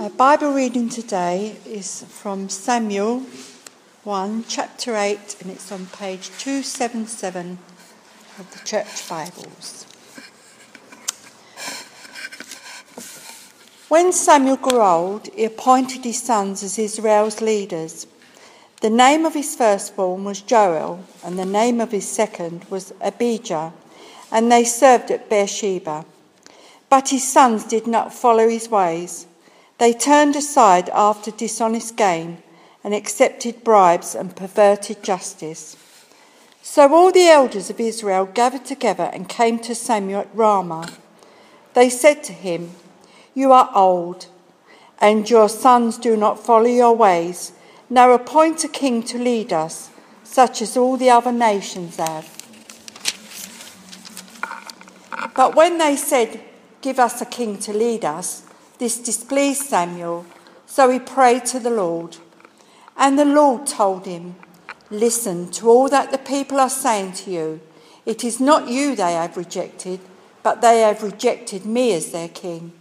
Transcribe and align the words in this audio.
Our 0.00 0.10
Bible 0.10 0.52
reading 0.52 0.88
today 0.88 1.56
is 1.66 2.04
from 2.04 2.48
Samuel 2.48 3.26
1, 4.04 4.44
chapter 4.46 4.94
8, 4.94 5.38
and 5.40 5.50
it's 5.50 5.72
on 5.72 5.86
page 5.86 6.30
277 6.38 7.58
of 8.38 8.48
the 8.52 8.64
Church 8.64 9.08
Bibles. 9.08 9.86
When 13.88 14.12
Samuel 14.12 14.58
grew 14.58 14.80
old, 14.80 15.34
he 15.34 15.44
appointed 15.44 16.04
his 16.04 16.22
sons 16.22 16.62
as 16.62 16.78
Israel's 16.78 17.40
leaders. 17.40 18.06
The 18.80 18.90
name 18.90 19.26
of 19.26 19.34
his 19.34 19.56
firstborn 19.56 20.22
was 20.22 20.42
Joel, 20.42 21.04
and 21.24 21.36
the 21.36 21.44
name 21.44 21.80
of 21.80 21.90
his 21.90 22.06
second 22.06 22.66
was 22.70 22.92
Abijah, 23.00 23.72
and 24.30 24.52
they 24.52 24.62
served 24.62 25.10
at 25.10 25.28
Beersheba. 25.28 26.04
But 26.88 27.08
his 27.08 27.26
sons 27.26 27.64
did 27.64 27.88
not 27.88 28.14
follow 28.14 28.48
his 28.48 28.68
ways. 28.68 29.26
They 29.78 29.92
turned 29.92 30.34
aside 30.34 30.88
after 30.90 31.30
dishonest 31.30 31.96
gain 31.96 32.42
and 32.82 32.92
accepted 32.92 33.62
bribes 33.62 34.14
and 34.14 34.34
perverted 34.34 35.02
justice. 35.02 35.76
So 36.62 36.92
all 36.92 37.12
the 37.12 37.28
elders 37.28 37.70
of 37.70 37.80
Israel 37.80 38.26
gathered 38.26 38.64
together 38.64 39.10
and 39.12 39.28
came 39.28 39.58
to 39.60 39.74
Samuel 39.74 40.22
at 40.22 40.34
Ramah. 40.34 40.90
They 41.74 41.88
said 41.90 42.24
to 42.24 42.32
him, 42.32 42.72
You 43.34 43.52
are 43.52 43.70
old, 43.74 44.26
and 45.00 45.30
your 45.30 45.48
sons 45.48 45.96
do 45.96 46.16
not 46.16 46.44
follow 46.44 46.66
your 46.66 46.94
ways. 46.96 47.52
Now 47.88 48.12
appoint 48.12 48.64
a 48.64 48.68
king 48.68 49.02
to 49.04 49.18
lead 49.18 49.52
us, 49.52 49.90
such 50.24 50.60
as 50.60 50.76
all 50.76 50.96
the 50.96 51.10
other 51.10 51.32
nations 51.32 51.96
have. 51.96 52.34
But 55.34 55.54
when 55.54 55.78
they 55.78 55.96
said, 55.96 56.40
Give 56.80 56.98
us 56.98 57.20
a 57.20 57.26
king 57.26 57.58
to 57.58 57.72
lead 57.72 58.04
us, 58.04 58.44
this 58.78 58.98
displeased 58.98 59.62
Samuel, 59.62 60.26
so 60.66 60.90
he 60.90 60.98
prayed 60.98 61.44
to 61.46 61.58
the 61.58 61.70
Lord. 61.70 62.16
And 62.96 63.18
the 63.18 63.24
Lord 63.24 63.66
told 63.66 64.06
him, 64.06 64.36
Listen 64.90 65.50
to 65.50 65.68
all 65.68 65.88
that 65.88 66.10
the 66.10 66.18
people 66.18 66.58
are 66.58 66.70
saying 66.70 67.12
to 67.12 67.30
you. 67.30 67.60
It 68.06 68.24
is 68.24 68.40
not 68.40 68.68
you 68.68 68.96
they 68.96 69.12
have 69.12 69.36
rejected, 69.36 70.00
but 70.42 70.62
they 70.62 70.80
have 70.80 71.02
rejected 71.02 71.66
me 71.66 71.92
as 71.92 72.10
their 72.10 72.28
king. 72.28 72.72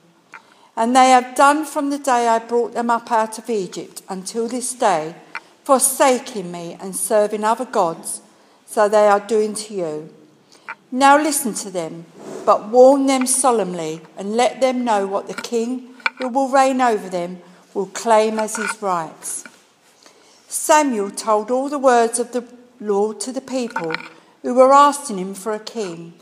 And 0.77 0.95
they 0.95 1.09
have 1.09 1.36
done 1.36 1.66
from 1.66 1.89
the 1.89 1.97
day 1.97 2.27
I 2.27 2.39
brought 2.39 2.73
them 2.73 2.89
up 2.89 3.11
out 3.11 3.38
of 3.38 3.49
Egypt 3.49 4.03
until 4.08 4.47
this 4.47 4.73
day, 4.73 5.16
forsaking 5.64 6.52
me 6.52 6.77
and 6.80 6.95
serving 6.95 7.43
other 7.43 7.66
gods, 7.66 8.21
so 8.66 8.88
they 8.88 9.08
are 9.08 9.19
doing 9.19 9.53
to 9.55 9.73
you. 9.73 10.14
Now 10.91 11.21
listen 11.21 11.53
to 11.55 11.69
them, 11.69 12.05
but 12.45 12.69
warn 12.69 13.08
them 13.08 13.27
solemnly 13.27 14.02
and 14.17 14.38
let 14.38 14.61
them 14.61 14.86
know 14.86 15.05
what 15.05 15.27
the 15.27 15.33
king 15.33 15.89
who 16.17 16.27
will 16.29 16.49
reign 16.49 16.81
over 16.81 17.09
them 17.09 17.41
will 17.73 17.87
claim 17.87 18.39
as 18.39 18.55
his 18.55 18.81
rights. 18.81 19.43
Samuel 20.47 21.11
told 21.11 21.51
all 21.51 21.69
the 21.69 21.77
words 21.77 22.19
of 22.19 22.31
the 22.31 22.43
Lord 22.79 23.19
to 23.21 23.31
the 23.31 23.41
people 23.41 23.93
who 24.41 24.53
were 24.53 24.73
asking 24.73 25.17
him 25.17 25.33
for 25.33 25.53
a 25.53 25.59
king. 25.59 26.13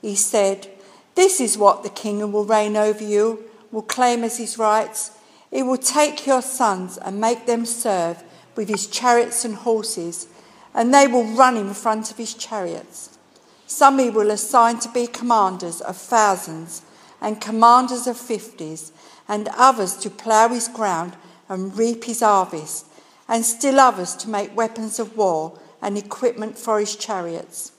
He 0.00 0.14
said, 0.14 0.68
This 1.14 1.40
is 1.40 1.58
what 1.58 1.82
the 1.82 1.90
king 1.90 2.20
who 2.20 2.28
will 2.28 2.44
reign 2.44 2.76
over 2.76 3.02
you 3.02 3.44
will 3.72 3.82
claim 3.82 4.24
as 4.24 4.38
his 4.38 4.58
rights. 4.58 5.10
He 5.50 5.62
will 5.62 5.78
take 5.78 6.26
your 6.26 6.42
sons 6.42 6.98
and 6.98 7.20
make 7.20 7.46
them 7.46 7.66
serve 7.66 8.22
with 8.54 8.68
his 8.68 8.86
chariots 8.86 9.44
and 9.44 9.54
horses, 9.54 10.26
and 10.74 10.92
they 10.92 11.06
will 11.06 11.24
run 11.24 11.56
in 11.56 11.74
front 11.74 12.10
of 12.10 12.16
his 12.16 12.34
chariots. 12.34 13.18
Some 13.66 13.98
he 13.98 14.10
will 14.10 14.30
assign 14.30 14.78
to 14.80 14.88
be 14.88 15.06
commanders 15.06 15.80
of 15.80 15.96
thousands 15.96 16.82
and 17.20 17.40
commanders 17.40 18.06
of 18.06 18.16
fifties, 18.16 18.92
and 19.28 19.48
others 19.56 19.96
to 19.98 20.10
plough 20.10 20.48
his 20.48 20.68
ground 20.68 21.14
and 21.48 21.76
reap 21.76 22.04
his 22.04 22.20
harvest, 22.20 22.86
and 23.28 23.44
still 23.44 23.78
others 23.78 24.14
to 24.16 24.28
make 24.28 24.56
weapons 24.56 24.98
of 24.98 25.16
war 25.16 25.58
and 25.82 25.98
equipment 25.98 26.58
for 26.58 26.80
his 26.80 26.96
chariots. 26.96 27.72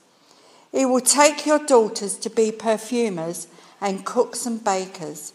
He 0.72 0.85
will 0.85 1.01
take 1.01 1.46
your 1.46 1.59
daughters 1.59 2.18
to 2.19 2.29
be 2.29 2.51
perfumers 2.51 3.47
and 3.81 4.06
cooks 4.06 4.46
and 4.46 4.63
bakers. 4.63 5.34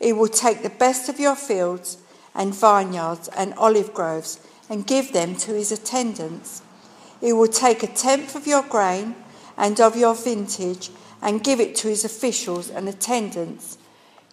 He 0.00 0.12
will 0.12 0.28
take 0.28 0.62
the 0.62 0.70
best 0.70 1.08
of 1.08 1.18
your 1.18 1.36
fields 1.36 1.96
and 2.34 2.54
vineyards 2.54 3.28
and 3.28 3.54
olive 3.54 3.94
groves 3.94 4.40
and 4.68 4.86
give 4.86 5.12
them 5.12 5.36
to 5.36 5.54
his 5.54 5.72
attendants. 5.72 6.62
He 7.20 7.32
will 7.32 7.48
take 7.48 7.82
a 7.82 7.86
tenth 7.86 8.34
of 8.36 8.46
your 8.46 8.62
grain 8.62 9.14
and 9.56 9.80
of 9.80 9.96
your 9.96 10.14
vintage, 10.14 10.90
and 11.22 11.44
give 11.44 11.60
it 11.60 11.76
to 11.76 11.88
his 11.88 12.04
officials 12.04 12.68
and 12.68 12.88
attendants, 12.88 13.78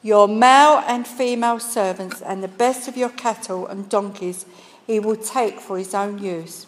your 0.01 0.27
male 0.27 0.83
and 0.87 1.07
female 1.07 1.59
servants, 1.59 2.21
and 2.21 2.43
the 2.43 2.47
best 2.47 2.87
of 2.87 2.97
your 2.97 3.09
cattle 3.09 3.67
and 3.67 3.89
donkeys 3.89 4.45
he 4.87 4.99
will 4.99 5.15
take 5.15 5.59
for 5.59 5.77
his 5.77 5.93
own 5.93 6.17
use. 6.17 6.65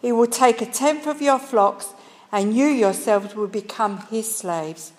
He 0.00 0.12
will 0.12 0.26
take 0.26 0.60
a 0.60 0.66
tenth 0.66 1.06
of 1.06 1.20
your 1.20 1.38
flocks, 1.38 1.92
and 2.30 2.56
you 2.56 2.66
yourselves 2.66 3.34
will 3.34 3.48
become 3.48 3.98
his 4.10 4.34
slaves. 4.34 4.92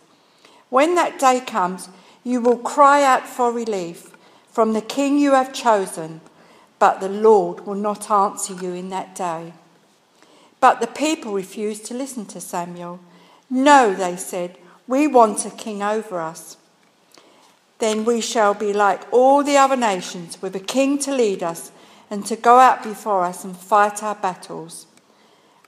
When 0.69 0.95
that 0.95 1.19
day 1.19 1.39
comes, 1.39 1.89
you 2.23 2.41
will 2.41 2.57
cry 2.57 3.03
out 3.03 3.27
for 3.27 3.51
relief 3.51 4.11
from 4.51 4.73
the 4.73 4.81
king 4.81 5.17
you 5.17 5.31
have 5.31 5.51
chosen, 5.51 6.21
but 6.77 6.99
the 6.99 7.09
Lord 7.09 7.65
will 7.65 7.75
not 7.75 8.11
answer 8.11 8.53
you 8.53 8.73
in 8.73 8.89
that 8.89 9.15
day. 9.15 9.53
But 10.59 10.79
the 10.79 10.87
people 10.87 11.33
refused 11.33 11.85
to 11.85 11.93
listen 11.93 12.25
to 12.27 12.39
Samuel. 12.39 12.99
No, 13.49 13.93
they 13.95 14.15
said, 14.15 14.57
we 14.87 15.07
want 15.07 15.45
a 15.45 15.49
king 15.49 15.81
over 15.81 16.19
us. 16.19 16.57
Then 17.83 18.05
we 18.05 18.21
shall 18.21 18.53
be 18.53 18.71
like 18.71 19.01
all 19.11 19.43
the 19.43 19.57
other 19.57 19.75
nations, 19.75 20.41
with 20.41 20.55
a 20.55 20.59
king 20.61 20.97
to 20.99 21.13
lead 21.13 21.43
us 21.43 21.73
and 22.09 22.25
to 22.27 22.37
go 22.37 22.57
out 22.57 22.81
before 22.81 23.25
us 23.25 23.43
and 23.43 23.57
fight 23.57 24.01
our 24.01 24.15
battles. 24.15 24.87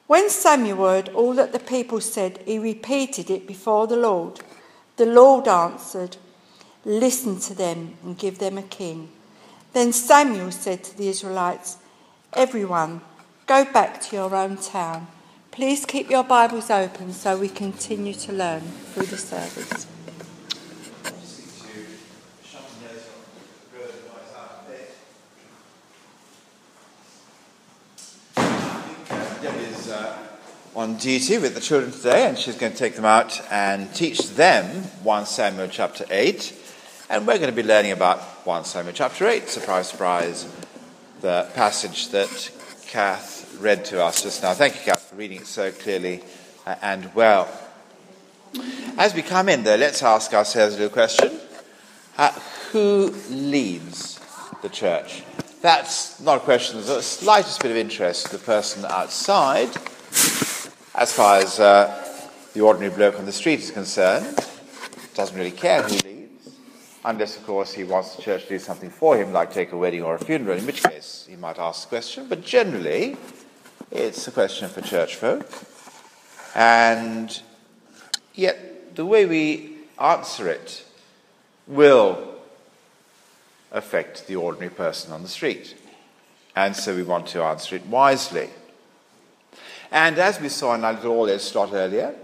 When 0.08 0.30
Samuel 0.30 0.78
heard 0.78 1.10
all 1.10 1.34
that 1.34 1.52
the 1.52 1.60
people 1.60 2.00
said, 2.00 2.40
he 2.46 2.58
repeated 2.58 3.30
it 3.30 3.46
before 3.46 3.86
the 3.88 3.98
Lord. 3.98 4.40
The 4.96 5.06
Lord 5.06 5.50
answered, 5.50 6.16
Listen 6.86 7.38
to 7.42 7.54
them 7.54 7.98
and 8.02 8.18
give 8.18 8.40
them 8.40 8.58
a 8.58 8.64
king. 8.64 9.10
Then 9.74 9.92
Samuel 9.92 10.52
said 10.52 10.86
to 10.86 10.98
the 10.98 11.10
Israelites, 11.10 11.80
Everyone, 12.32 13.02
Go 13.46 13.66
back 13.66 14.00
to 14.04 14.16
your 14.16 14.34
own 14.34 14.56
town. 14.56 15.08
Please 15.52 15.86
keep 15.86 16.10
your 16.10 16.24
Bibles 16.24 16.70
open 16.70 17.12
so 17.12 17.38
we 17.38 17.50
continue 17.50 18.14
to 18.14 18.32
learn 18.32 18.62
through 18.62 19.08
the 19.08 19.18
service. 19.18 19.88
is 29.86 29.92
uh, 29.92 30.18
on 30.86 30.98
duty 30.98 31.40
with 31.40 31.56
the 31.56 31.60
children 31.60 31.92
today, 31.92 32.28
and 32.28 32.38
she's 32.38 32.56
going 32.58 32.72
to 32.72 32.78
take 32.78 32.96
them 32.96 33.06
out 33.06 33.42
and 33.52 33.92
teach 33.96 34.30
them 34.36 34.84
1 35.02 35.26
Samuel 35.26 35.68
chapter 35.68 36.06
8. 36.12 36.56
And 37.10 37.26
we're 37.26 37.40
going 37.40 37.50
to 37.50 37.56
be 37.56 37.68
learning 37.68 37.92
about 37.92 38.20
1 38.46 38.66
Samuel 38.66 38.94
chapter 38.94 39.26
8. 39.26 39.50
Surprise, 39.50 39.90
surprise, 39.90 40.48
the 41.22 41.50
passage 41.56 42.10
that 42.10 42.52
Kath 42.86 43.58
read 43.60 43.84
to 43.86 44.04
us 44.04 44.22
just 44.22 44.44
now. 44.44 44.54
Thank 44.54 44.76
you, 44.76 44.82
Kath, 44.82 45.10
for 45.10 45.16
reading 45.16 45.40
it 45.40 45.48
so 45.48 45.72
clearly 45.72 46.22
uh, 46.68 46.76
and 46.84 47.12
well. 47.16 47.50
As 49.00 49.16
we 49.16 49.24
come 49.24 49.50
in, 49.50 49.64
though, 49.64 49.78
let's 49.78 50.04
ask 50.04 50.36
ourselves 50.36 50.76
a 50.76 50.78
little 50.78 50.94
question 50.94 51.40
uh, 52.20 52.32
Who 52.74 53.12
leads 53.32 54.20
the 54.62 54.70
church? 54.70 55.24
That's 55.64 56.20
not 56.22 56.38
a 56.38 56.42
question 56.42 56.78
of 56.78 56.86
the 56.86 57.02
slightest 57.02 57.64
bit 57.64 57.72
of 57.72 57.78
interest 57.78 58.28
to 58.28 58.38
the 58.38 58.44
person 58.44 58.86
outside, 58.86 59.76
as 60.98 61.12
far 61.12 61.38
as 61.38 61.60
uh, 61.60 61.94
the 62.54 62.62
ordinary 62.62 62.94
bloke 62.94 63.20
on 63.20 63.26
the 63.26 63.32
street 63.32 63.60
is 63.60 63.72
concerned. 63.72 64.40
Doesn't 65.14 65.38
really 65.38 65.52
care 65.52 65.84
who 65.84 65.96
leads, 66.08 66.58
unless, 67.04 67.38
of 67.38 67.46
course, 67.46 67.74
he 67.74 67.84
wants 67.84 68.16
the 68.16 68.22
church 68.22 68.44
to 68.44 68.50
do 68.50 68.60
something 68.60 68.90
for 68.90 69.18
him, 69.18 69.34
like 69.34 69.54
take 69.54 69.72
a 69.72 69.78
wedding 69.78 70.04
or 70.04 70.16
a 70.16 70.20
funeral, 70.20 70.58
in 70.58 70.66
which 70.66 70.84
case 70.84 71.26
he 71.30 71.36
might 71.36 71.60
ask 71.60 71.84
the 71.84 71.90
question. 71.90 72.28
But 72.28 72.44
generally, 72.44 73.18
it's 73.92 74.28
a 74.28 74.32
question 74.32 74.70
for 74.70 74.82
church 74.82 75.16
folk. 75.16 75.50
And 76.54 77.42
yet, 78.34 78.96
the 78.96 79.06
way 79.06 79.26
we 79.26 79.78
answer 80.00 80.48
it 80.50 80.86
will 81.68 82.36
affect 83.72 84.28
the 84.28 84.38
ordinary 84.38 84.70
person 84.70 85.12
on 85.12 85.24
the 85.24 85.30
street. 85.30 85.76
And 86.56 86.74
so 86.76 86.96
we 86.96 87.04
want 87.04 87.28
to 87.28 87.44
answer 87.44 87.76
it 87.76 87.86
wisely. 87.88 88.50
And 89.92 90.18
as 90.18 90.40
we 90.40 90.50
saw 90.50 90.76
in 90.76 90.84
our 90.84 90.94
little 90.94 91.12
all 91.12 91.40
slot 91.40 91.74
earlier, 91.74 92.16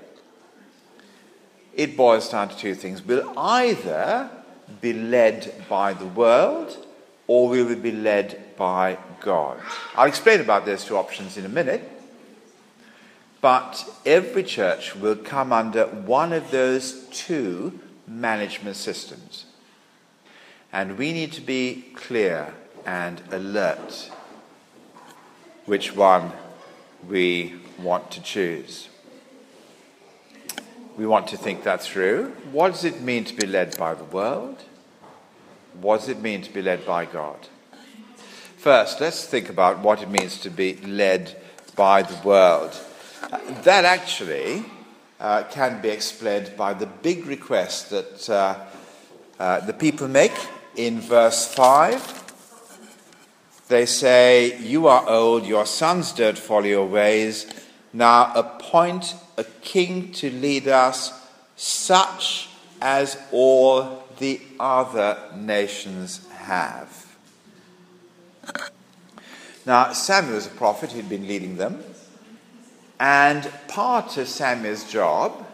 it 1.74 1.96
boils 1.96 2.30
down 2.30 2.50
to 2.50 2.58
two 2.58 2.76
things. 2.76 3.02
We'll 3.02 3.38
either 3.38 4.30
be 4.82 4.94
led 4.94 5.66
by 5.70 5.94
the 5.94 6.06
world 6.06 6.86
or 7.28 7.50
we 7.50 7.64
will 7.64 7.76
be 7.76 7.92
led 7.92 8.56
by 8.58 8.98
God. 9.22 9.60
I'll 9.96 10.08
explain 10.08 10.42
about 10.42 10.66
those 10.66 10.84
two 10.84 10.98
options 10.98 11.38
in 11.38 11.46
a 11.46 11.50
minute. 11.50 11.90
But 13.40 13.90
every 14.06 14.44
church 14.44 14.96
will 14.96 15.16
come 15.16 15.52
under 15.52 15.88
one 15.88 16.32
of 16.32 16.52
those 16.52 17.08
two 17.10 17.80
management 18.08 18.76
systems. 18.76 19.46
And 20.72 20.98
we 20.98 21.12
need 21.12 21.32
to 21.34 21.42
be 21.42 21.86
clear 21.96 22.54
and 22.86 23.22
alert 23.32 24.12
which 25.66 25.96
one 25.96 26.32
we 27.08 27.56
want 27.80 28.12
to 28.12 28.22
choose. 28.22 28.90
We 30.98 31.06
want 31.06 31.28
to 31.28 31.38
think 31.38 31.64
that 31.64 31.82
through. 31.82 32.32
What 32.52 32.74
does 32.74 32.84
it 32.84 33.02
mean 33.02 33.24
to 33.26 33.36
be 33.36 33.48
led 33.48 33.78
by 33.78 33.94
the 33.94 34.04
world? 34.04 34.58
What 35.80 36.02
does 36.02 36.10
it 36.10 36.22
mean 36.22 36.42
to 36.42 36.52
be 36.52 36.62
led 36.62 36.86
by 36.86 37.06
God? 37.06 37.48
First, 38.58 39.02
let's 39.02 39.26
think 39.26 39.50
about 39.50 39.80
what 39.80 40.04
it 40.04 40.10
means 40.10 40.40
to 40.42 40.50
be 40.50 40.76
led 40.76 41.36
by 41.76 42.04
the 42.04 42.20
world. 42.28 42.80
That 43.64 43.86
actually 43.86 44.66
uh, 45.20 45.44
can 45.50 45.82
be 45.82 45.90
explained 45.90 46.52
by 46.58 46.74
the 46.74 46.86
big 46.86 47.26
request 47.26 47.90
that 47.92 48.30
uh, 48.30 48.60
uh, 49.40 49.60
the 49.62 49.74
people 49.74 50.08
make 50.08 50.34
in 50.76 51.00
verse 51.00 51.52
5. 51.54 52.21
They 53.72 53.86
say, 53.86 54.60
You 54.60 54.88
are 54.88 55.08
old, 55.08 55.46
your 55.46 55.66
sons 55.66 56.12
don't 56.12 56.38
follow 56.38 56.66
your 56.66 56.86
ways. 56.86 57.46
Now 57.94 58.34
appoint 58.36 59.16
a 59.38 59.46
king 59.46 60.12
to 60.16 60.30
lead 60.30 60.68
us, 60.68 61.14
such 61.56 62.50
as 62.82 63.18
all 63.32 64.04
the 64.20 64.42
other 64.60 65.18
nations 65.38 66.28
have. 66.34 67.16
Now, 69.66 69.94
Samuel 69.94 70.36
was 70.36 70.48
a 70.48 70.50
prophet, 70.50 70.92
he'd 70.92 71.08
been 71.08 71.26
leading 71.26 71.56
them. 71.56 71.82
And 73.00 73.50
part 73.70 74.18
of 74.18 74.28
Samuel's 74.28 74.84
job 74.92 75.48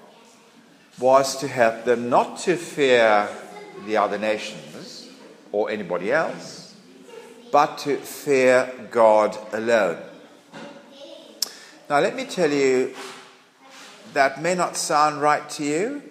was 0.97 1.37
to 1.37 1.47
help 1.47 1.85
them 1.85 2.09
not 2.09 2.39
to 2.39 2.55
fear 2.55 3.29
the 3.85 3.97
other 3.97 4.17
nations 4.17 5.07
or 5.51 5.69
anybody 5.69 6.11
else, 6.11 6.56
but 7.51 7.77
to 7.79 7.97
fear 7.97 8.71
God 8.91 9.37
alone. 9.53 9.97
Now, 11.89 11.99
let 11.99 12.15
me 12.15 12.25
tell 12.25 12.51
you, 12.51 12.93
that 14.13 14.41
may 14.41 14.55
not 14.55 14.75
sound 14.75 15.21
right 15.21 15.47
to 15.51 15.63
you 15.63 16.01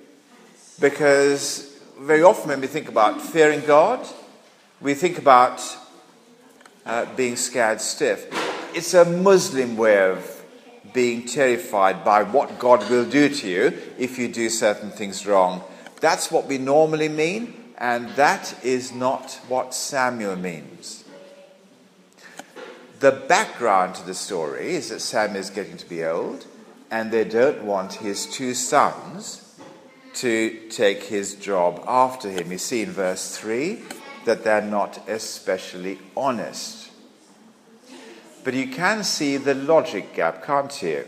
because 0.80 1.76
very 1.98 2.22
often 2.22 2.48
when 2.48 2.60
we 2.60 2.66
think 2.66 2.88
about 2.88 3.20
fearing 3.20 3.60
God, 3.66 4.06
we 4.80 4.94
think 4.94 5.18
about 5.18 5.60
uh, 6.84 7.06
being 7.16 7.36
scared 7.36 7.80
stiff. 7.80 8.26
It's 8.74 8.94
a 8.94 9.04
Muslim 9.04 9.76
way 9.76 10.10
of 10.10 10.44
being 10.92 11.26
terrified 11.26 12.04
by 12.04 12.22
what 12.22 12.58
God 12.58 12.88
will 12.88 13.04
do 13.04 13.28
to 13.28 13.48
you 13.48 13.78
if 13.98 14.18
you 14.18 14.28
do 14.28 14.48
certain 14.48 14.90
things 14.90 15.26
wrong. 15.26 15.62
That's 16.00 16.30
what 16.30 16.46
we 16.46 16.58
normally 16.58 17.08
mean, 17.08 17.54
and 17.78 18.08
that 18.10 18.54
is 18.64 18.92
not 18.92 19.40
what 19.48 19.74
Samuel 19.74 20.36
means. 20.36 21.04
The 22.98 23.12
background 23.12 23.94
to 23.96 24.06
the 24.06 24.14
story 24.14 24.74
is 24.74 24.88
that 24.88 25.00
Sam 25.00 25.36
is 25.36 25.50
getting 25.50 25.76
to 25.76 25.88
be 25.88 26.02
old, 26.02 26.46
and 26.90 27.10
they 27.10 27.24
don't 27.24 27.64
want 27.64 27.94
his 27.94 28.24
two 28.24 28.54
sons 28.54 29.58
to 30.14 30.68
take 30.70 31.02
his 31.02 31.34
job 31.34 31.84
after 31.86 32.30
him. 32.30 32.50
You 32.50 32.56
see 32.56 32.82
in 32.82 32.90
verse 32.90 33.36
3 33.36 33.82
that 34.24 34.44
they're 34.44 34.62
not 34.62 35.06
especially 35.08 35.98
honest. 36.16 36.90
But 38.44 38.54
you 38.54 38.68
can 38.68 39.04
see 39.04 39.36
the 39.36 39.54
logic 39.54 40.14
gap, 40.14 40.42
can't 40.42 40.82
you? 40.82 41.06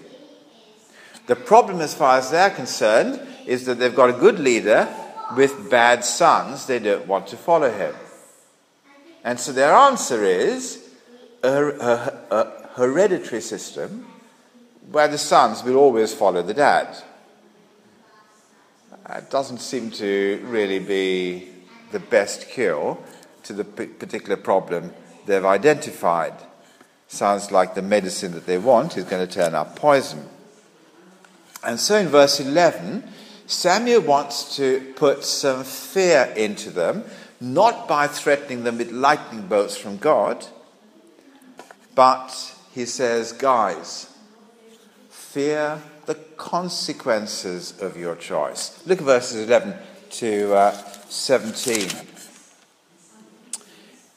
The 1.27 1.37
problem, 1.37 1.81
as 1.81 1.95
far 1.95 2.19
as 2.19 2.31
they're 2.31 2.51
concerned, 2.51 3.21
is 3.47 3.65
that 3.65 3.79
they've 3.79 3.95
got 3.95 4.11
a 4.11 4.15
good 4.15 4.39
leader 4.39 4.89
with 5.37 5.71
bad 5.71 6.05
sons. 6.05 6.67
They 6.67 6.81
don't 6.81 7.07
want 7.07 7.29
to 7.29 7.37
follow 7.37 7.71
him. 7.71 7.95
And 9.25 9.41
so 9.41 9.53
their 9.53 9.73
answer 9.73 10.23
is 10.25 10.88
a, 11.43 11.67
a, 11.69 12.23
a 12.31 12.69
hereditary 12.75 13.41
system 13.41 14.07
where 14.91 15.09
the 15.09 15.19
sons 15.19 15.63
will 15.63 15.77
always 15.77 16.15
follow 16.15 16.43
the 16.43 16.55
dad. 16.55 16.97
It 19.11 19.31
doesn't 19.31 19.59
seem 19.59 19.91
to 19.93 20.41
really 20.45 20.79
be 20.79 21.49
the 21.93 22.01
best 22.01 22.49
cure 22.49 22.99
to 23.45 23.53
the 23.53 23.65
particular 23.65 24.37
problem 24.37 24.93
they've 25.27 25.45
identified. 25.45 26.35
Sounds 27.07 27.51
like 27.51 27.75
the 27.75 27.83
medicine 27.83 28.33
that 28.33 28.47
they 28.47 28.59
want 28.59 28.97
is 28.97 29.05
going 29.05 29.27
to 29.27 29.33
turn 29.33 29.55
up 29.55 29.77
poison. 29.77 30.27
And 31.65 31.81
so 31.81 31.97
in 31.97 32.09
verse 32.09 32.39
11, 32.41 33.05
Samuel 33.47 34.03
wants 34.03 34.57
to 34.57 34.93
put 34.95 35.25
some 35.25 35.65
fear 35.65 36.33
into 36.37 36.71
them, 36.71 37.05
not 37.41 37.89
by 37.89 38.07
threatening 38.07 38.65
them 38.65 38.77
with 38.77 38.93
lightning 38.93 39.47
bolts 39.47 39.77
from 39.77 39.97
God, 39.97 40.47
but 41.99 42.55
he 42.77 42.85
says, 42.85 43.33
guys, 43.33 44.09
fear 45.11 45.83
the 46.07 46.15
consequences 46.15 47.75
of 47.81 47.97
your 47.97 48.15
choice. 48.15 48.81
Look 48.87 49.01
at 49.01 49.05
verses 49.05 49.49
11 49.49 49.75
to 50.11 50.55
uh, 50.55 50.71
17. 51.09 51.89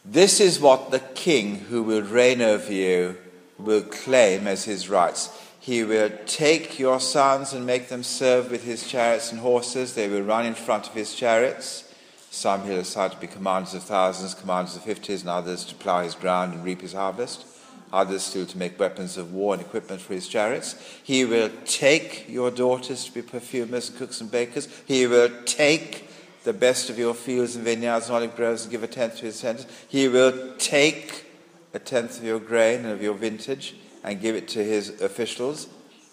This 0.05 0.39
is 0.39 0.59
what 0.59 0.91
the 0.91 0.99
king 0.99 1.55
who 1.55 1.81
will 1.81 2.03
reign 2.03 2.43
over 2.43 2.71
you 2.71 3.17
will 3.57 3.81
claim 3.81 4.45
as 4.45 4.65
his 4.65 4.87
rights. 4.87 5.35
He 5.59 5.83
will 5.83 6.11
take 6.27 6.77
your 6.77 6.99
sons 6.99 7.51
and 7.51 7.65
make 7.65 7.89
them 7.89 8.03
serve 8.03 8.51
with 8.51 8.63
his 8.63 8.87
chariots 8.87 9.31
and 9.31 9.41
horses. 9.41 9.95
They 9.95 10.07
will 10.07 10.21
run 10.21 10.45
in 10.45 10.53
front 10.53 10.85
of 10.85 10.93
his 10.93 11.15
chariots. 11.15 11.91
Some 12.29 12.63
he'll 12.63 12.81
assign 12.81 13.09
to 13.09 13.17
be 13.17 13.25
commanders 13.25 13.73
of 13.73 13.81
thousands, 13.81 14.35
commanders 14.35 14.75
of 14.75 14.83
fifties, 14.83 15.21
and 15.21 15.31
others 15.31 15.65
to 15.65 15.73
plough 15.73 16.03
his 16.03 16.13
ground 16.13 16.53
and 16.53 16.63
reap 16.63 16.81
his 16.81 16.93
harvest 16.93 17.47
others 17.93 18.23
still 18.23 18.45
to 18.45 18.57
make 18.57 18.79
weapons 18.79 19.17
of 19.17 19.33
war 19.33 19.53
and 19.53 19.61
equipment 19.61 20.01
for 20.01 20.13
his 20.13 20.27
chariots. 20.27 20.75
He 21.03 21.25
will 21.25 21.49
take 21.65 22.25
your 22.29 22.51
daughters 22.51 23.05
to 23.05 23.13
be 23.13 23.21
perfumers, 23.21 23.89
cooks, 23.89 24.21
and 24.21 24.31
bakers. 24.31 24.67
He 24.85 25.07
will 25.07 25.29
take 25.45 26.09
the 26.43 26.53
best 26.53 26.89
of 26.89 26.97
your 26.97 27.13
fields 27.13 27.55
and 27.55 27.65
vineyards 27.65 28.07
and 28.07 28.15
olive 28.15 28.35
groves 28.35 28.63
and 28.63 28.71
give 28.71 28.83
a 28.83 28.87
tenth 28.87 29.17
to 29.17 29.25
his 29.25 29.41
tenants. 29.41 29.65
He 29.87 30.07
will 30.07 30.55
take 30.57 31.25
a 31.73 31.79
tenth 31.79 32.17
of 32.17 32.23
your 32.23 32.39
grain 32.39 32.79
and 32.79 32.89
of 32.89 33.01
your 33.01 33.13
vintage 33.13 33.75
and 34.03 34.19
give 34.19 34.35
it 34.35 34.47
to 34.49 34.63
his 34.63 35.01
officials 35.01 35.67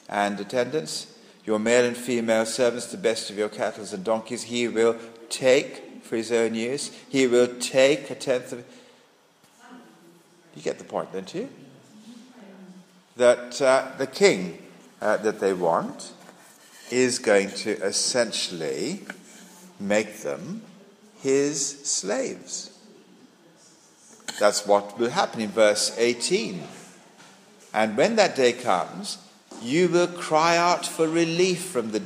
and 0.09 0.39
attendants. 0.39 1.15
Your 1.45 1.59
male 1.59 1.85
and 1.87 1.97
female 1.97 2.45
servants, 2.45 2.87
the 2.87 2.99
best 2.99 3.31
of 3.31 3.39
your 3.39 3.49
cattle 3.49 3.87
and 3.91 4.05
donkeys, 4.05 4.43
he 4.43 4.69
will 4.69 4.97
take 5.31 6.03
for 6.03 6.17
his 6.17 6.31
own 6.31 6.55
use. 6.55 6.91
He 7.09 7.27
will 7.27 7.49
take 7.59 8.11
a 8.11 8.15
tenth 8.15 8.53
of. 8.53 8.65
You 10.55 10.63
get 10.63 10.79
the 10.79 10.85
point, 10.85 11.13
don't 11.13 11.32
you? 11.35 11.49
That 13.19 13.60
uh, 13.60 13.91
the 13.98 14.06
king 14.06 14.58
uh, 15.03 15.17
that 15.19 15.41
they 15.41 15.53
want 15.53 16.13
is 16.91 17.19
going 17.19 17.51
to 17.51 17.70
essentially 17.82 19.01
make 19.79 20.19
them 20.20 20.63
his 21.20 21.84
slaves. 21.84 22.79
That's 24.39 24.67
what 24.67 24.98
will 24.98 25.10
happen 25.10 25.41
in 25.41 25.51
verse 25.51 25.94
18. 25.98 26.63
And 27.75 27.96
when 27.96 28.15
that 28.17 28.37
day 28.37 28.53
comes, 28.53 29.19
you 29.60 29.89
will 29.89 30.06
cry 30.06 30.56
out 30.56 30.87
for 30.87 31.08
relief 31.08 31.65
from 31.65 31.91
the, 31.91 32.01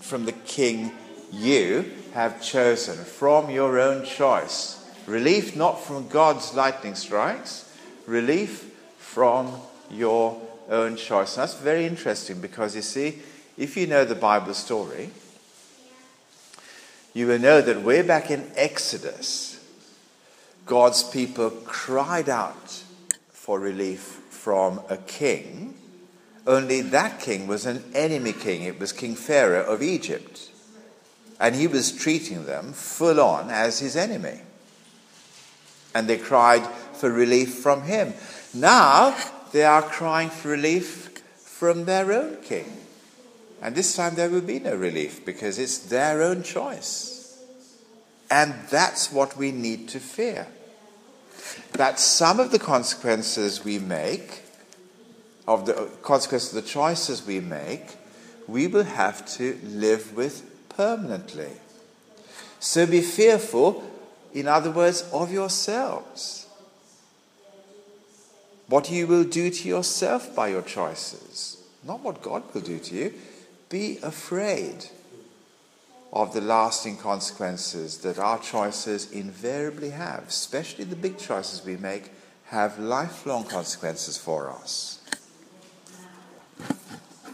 from 0.00 0.26
the 0.26 0.32
king 0.32 0.92
you 1.32 1.90
have 2.12 2.42
chosen, 2.42 2.96
from 3.04 3.48
your 3.48 3.80
own 3.80 4.04
choice. 4.04 4.84
Relief 5.06 5.56
not 5.56 5.82
from 5.82 6.08
God's 6.08 6.52
lightning 6.52 6.94
strikes, 6.94 7.74
relief 8.06 8.70
from 8.98 9.54
your 9.90 10.38
own 10.68 10.96
choice. 10.96 11.36
And 11.36 11.42
that's 11.42 11.54
very 11.54 11.86
interesting 11.86 12.40
because 12.40 12.76
you 12.76 12.82
see, 12.82 13.20
if 13.56 13.76
you 13.76 13.86
know 13.86 14.04
the 14.04 14.14
Bible 14.14 14.54
story, 14.54 15.10
you 17.14 17.26
will 17.26 17.38
know 17.38 17.60
that 17.60 17.82
way 17.82 18.02
back 18.02 18.30
in 18.30 18.50
Exodus, 18.54 19.64
God's 20.66 21.02
people 21.02 21.50
cried 21.50 22.28
out 22.28 22.82
for 23.30 23.58
relief 23.58 24.20
from 24.30 24.80
a 24.88 24.96
king, 24.96 25.74
only 26.48 26.80
that 26.80 27.20
king 27.20 27.46
was 27.46 27.66
an 27.66 27.84
enemy 27.94 28.32
king. 28.32 28.62
It 28.62 28.80
was 28.80 28.90
King 28.90 29.14
Pharaoh 29.14 29.66
of 29.66 29.82
Egypt. 29.82 30.50
And 31.38 31.54
he 31.54 31.66
was 31.66 31.92
treating 31.92 32.46
them 32.46 32.72
full 32.72 33.20
on 33.20 33.50
as 33.50 33.80
his 33.80 33.96
enemy. 33.96 34.40
And 35.94 36.08
they 36.08 36.16
cried 36.16 36.66
for 36.94 37.10
relief 37.10 37.54
from 37.54 37.82
him. 37.82 38.14
Now, 38.54 39.14
they 39.52 39.64
are 39.64 39.82
crying 39.82 40.30
for 40.30 40.48
relief 40.48 41.18
from 41.36 41.84
their 41.84 42.12
own 42.12 42.36
king. 42.42 42.76
And 43.60 43.74
this 43.74 43.96
time 43.96 44.14
there 44.14 44.30
will 44.30 44.42
be 44.42 44.58
no 44.60 44.74
relief 44.74 45.24
because 45.24 45.58
it's 45.58 45.78
their 45.78 46.22
own 46.22 46.42
choice. 46.42 47.42
And 48.30 48.54
that's 48.70 49.10
what 49.12 49.36
we 49.36 49.52
need 49.52 49.88
to 49.90 50.00
fear. 50.00 50.46
That 51.72 51.98
some 51.98 52.40
of 52.40 52.50
the 52.50 52.58
consequences 52.58 53.64
we 53.64 53.78
make, 53.78 54.42
of 55.46 55.66
the 55.66 55.90
consequences 56.02 56.54
of 56.54 56.62
the 56.62 56.68
choices 56.68 57.26
we 57.26 57.40
make, 57.40 57.96
we 58.46 58.66
will 58.66 58.84
have 58.84 59.26
to 59.36 59.58
live 59.64 60.14
with 60.14 60.68
permanently. 60.68 61.50
So 62.60 62.86
be 62.86 63.00
fearful 63.00 63.82
in 64.32 64.46
other 64.48 64.70
words, 64.70 65.08
of 65.12 65.32
yourselves. 65.32 66.46
What 68.68 68.90
you 68.90 69.06
will 69.06 69.24
do 69.24 69.50
to 69.50 69.68
yourself 69.68 70.34
by 70.36 70.48
your 70.48 70.62
choices, 70.62 71.62
not 71.82 72.00
what 72.00 72.20
God 72.20 72.42
will 72.52 72.60
do 72.60 72.78
to 72.78 72.94
you. 72.94 73.14
Be 73.70 73.98
afraid 74.02 74.86
of 76.12 76.34
the 76.34 76.42
lasting 76.42 76.98
consequences 76.98 77.98
that 77.98 78.18
our 78.18 78.38
choices 78.38 79.10
invariably 79.10 79.90
have, 79.90 80.24
especially 80.28 80.84
the 80.84 80.96
big 80.96 81.18
choices 81.18 81.64
we 81.64 81.76
make, 81.76 82.10
have 82.46 82.78
lifelong 82.78 83.44
consequences 83.44 84.18
for 84.18 84.50
us. 84.50 85.00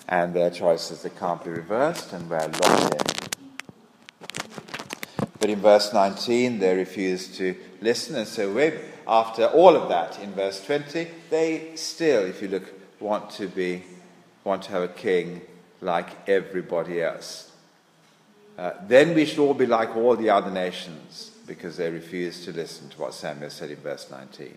And 0.08 0.34
they're 0.34 0.50
choices 0.50 1.02
that 1.02 1.18
can't 1.18 1.42
be 1.42 1.50
reversed 1.50 2.12
and 2.12 2.30
we're 2.30 2.46
locked 2.46 2.94
in. 2.94 3.00
But 5.40 5.50
in 5.50 5.60
verse 5.60 5.92
19, 5.92 6.60
they 6.60 6.76
refuse 6.76 7.36
to 7.38 7.56
listen, 7.80 8.14
and 8.16 8.26
so 8.26 8.52
after 9.06 9.46
all 9.46 9.76
of 9.76 9.88
that, 9.88 10.18
in 10.20 10.32
verse 10.32 10.64
20, 10.64 11.08
they 11.30 11.72
still, 11.76 12.24
if 12.24 12.40
you 12.40 12.48
look, 12.48 12.72
want 13.00 13.30
to 13.30 13.46
be, 13.46 13.82
want 14.44 14.62
to 14.64 14.70
have 14.70 14.82
a 14.82 14.88
king 14.88 15.42
like 15.80 16.28
everybody 16.28 17.02
else. 17.02 17.52
Uh, 18.56 18.72
then 18.86 19.14
we 19.14 19.24
should 19.24 19.40
all 19.40 19.54
be 19.54 19.66
like 19.66 19.96
all 19.96 20.16
the 20.16 20.30
other 20.30 20.50
nations 20.50 21.32
because 21.46 21.76
they 21.76 21.90
refused 21.90 22.44
to 22.44 22.52
listen 22.52 22.88
to 22.88 23.00
what 23.00 23.12
Samuel 23.12 23.50
said 23.50 23.70
in 23.70 23.76
verse 23.76 24.10
19. 24.10 24.56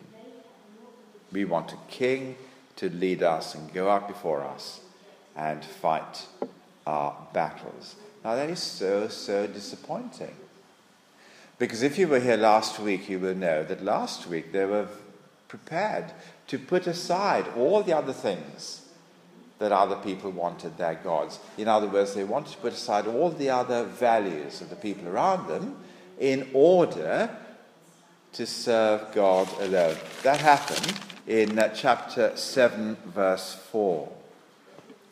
We 1.32 1.46
want 1.46 1.74
a 1.74 1.78
king 1.90 2.36
to 2.78 2.90
lead 2.90 3.24
us 3.24 3.56
and 3.56 3.74
go 3.74 3.90
out 3.90 4.08
before 4.08 4.44
us 4.44 4.80
and 5.36 5.64
fight 5.64 6.26
our 6.86 7.16
battles. 7.34 7.96
Now, 8.24 8.36
that 8.36 8.50
is 8.50 8.62
so, 8.62 9.08
so 9.08 9.48
disappointing. 9.48 10.36
Because 11.60 11.82
if 11.82 11.98
you 11.98 12.08
were 12.08 12.20
here 12.20 12.38
last 12.38 12.80
week, 12.80 13.10
you 13.10 13.20
will 13.20 13.36
know 13.36 13.64
that 13.64 13.84
last 13.84 14.28
week 14.28 14.52
they 14.52 14.66
were 14.66 14.88
prepared 15.48 16.12
to 16.48 16.60
put 16.60 16.88
aside 16.88 17.46
all 17.56 17.82
the 17.82 17.94
other 17.94 18.14
things 18.14 18.84
that 19.60 19.72
other 19.72 19.96
people 19.96 20.30
wanted 20.30 20.78
their 20.78 20.96
gods. 20.96 21.40
In 21.58 21.68
other 21.68 21.88
words, 21.88 22.14
they 22.14 22.24
wanted 22.24 22.52
to 22.52 22.60
put 22.60 22.74
aside 22.74 23.08
all 23.08 23.30
the 23.30 23.50
other 23.50 23.84
values 23.86 24.62
of 24.62 24.70
the 24.70 24.76
people 24.76 25.08
around 25.08 25.48
them 25.48 25.78
in 26.20 26.48
order 26.54 27.36
to 28.34 28.46
serve 28.46 29.12
God 29.14 29.50
alone. 29.60 29.96
That 30.22 30.40
happened 30.40 30.94
in 31.26 31.58
uh, 31.58 31.70
chapter 31.70 32.36
7, 32.38 32.98
verse 33.08 33.56
4. 33.72 34.12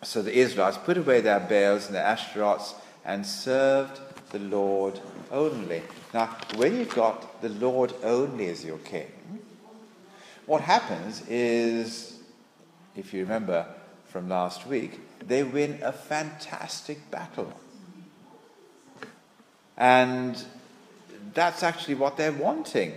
So 0.03 0.21
the 0.21 0.37
Israelites 0.37 0.77
put 0.77 0.97
away 0.97 1.21
their 1.21 1.39
Baals 1.39 1.87
and 1.87 1.95
their 1.95 2.05
Ashtaroths 2.05 2.75
and 3.03 3.25
served 3.25 3.99
the 4.35 4.39
Lord 4.39 4.99
only. 5.31 5.81
Now, 6.13 6.35
when 6.57 6.75
you've 6.75 6.93
got 6.93 7.41
the 7.41 7.47
Lord 7.47 7.93
only 8.03 8.49
as 8.49 8.65
your 8.65 8.79
king, 8.79 9.09
what 10.45 10.59
happens 10.59 11.25
is, 11.29 12.19
if 12.97 13.13
you 13.13 13.21
remember, 13.21 13.65
from 14.03 14.27
last 14.27 14.67
week, 14.67 14.99
they 15.25 15.43
win 15.43 15.79
a 15.81 15.93
fantastic 15.93 17.09
battle. 17.09 17.53
And 19.77 20.43
that's 21.33 21.63
actually 21.63 21.95
what 21.95 22.17
they're 22.17 22.33
wanting 22.33 22.91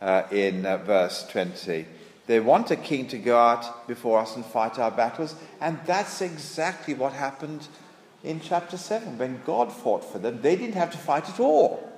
uh, 0.00 0.24
in 0.32 0.66
uh, 0.66 0.78
verse 0.78 1.24
20. 1.28 1.86
They 2.26 2.40
want 2.40 2.72
a 2.72 2.76
king 2.76 3.06
to 3.08 3.18
go 3.18 3.38
out 3.38 3.86
before 3.86 4.18
us 4.18 4.34
and 4.34 4.44
fight 4.44 4.80
our 4.80 4.90
battles, 4.90 5.36
and 5.60 5.78
that's 5.86 6.20
exactly 6.20 6.94
what 6.94 7.12
happened 7.12 7.68
in 8.24 8.40
chapter 8.40 8.76
7. 8.76 9.18
When 9.18 9.42
God 9.44 9.72
fought 9.72 10.04
for 10.04 10.18
them, 10.18 10.40
they 10.42 10.56
didn't 10.56 10.74
have 10.74 10.90
to 10.92 10.98
fight 10.98 11.28
at 11.28 11.40
all. 11.40 11.88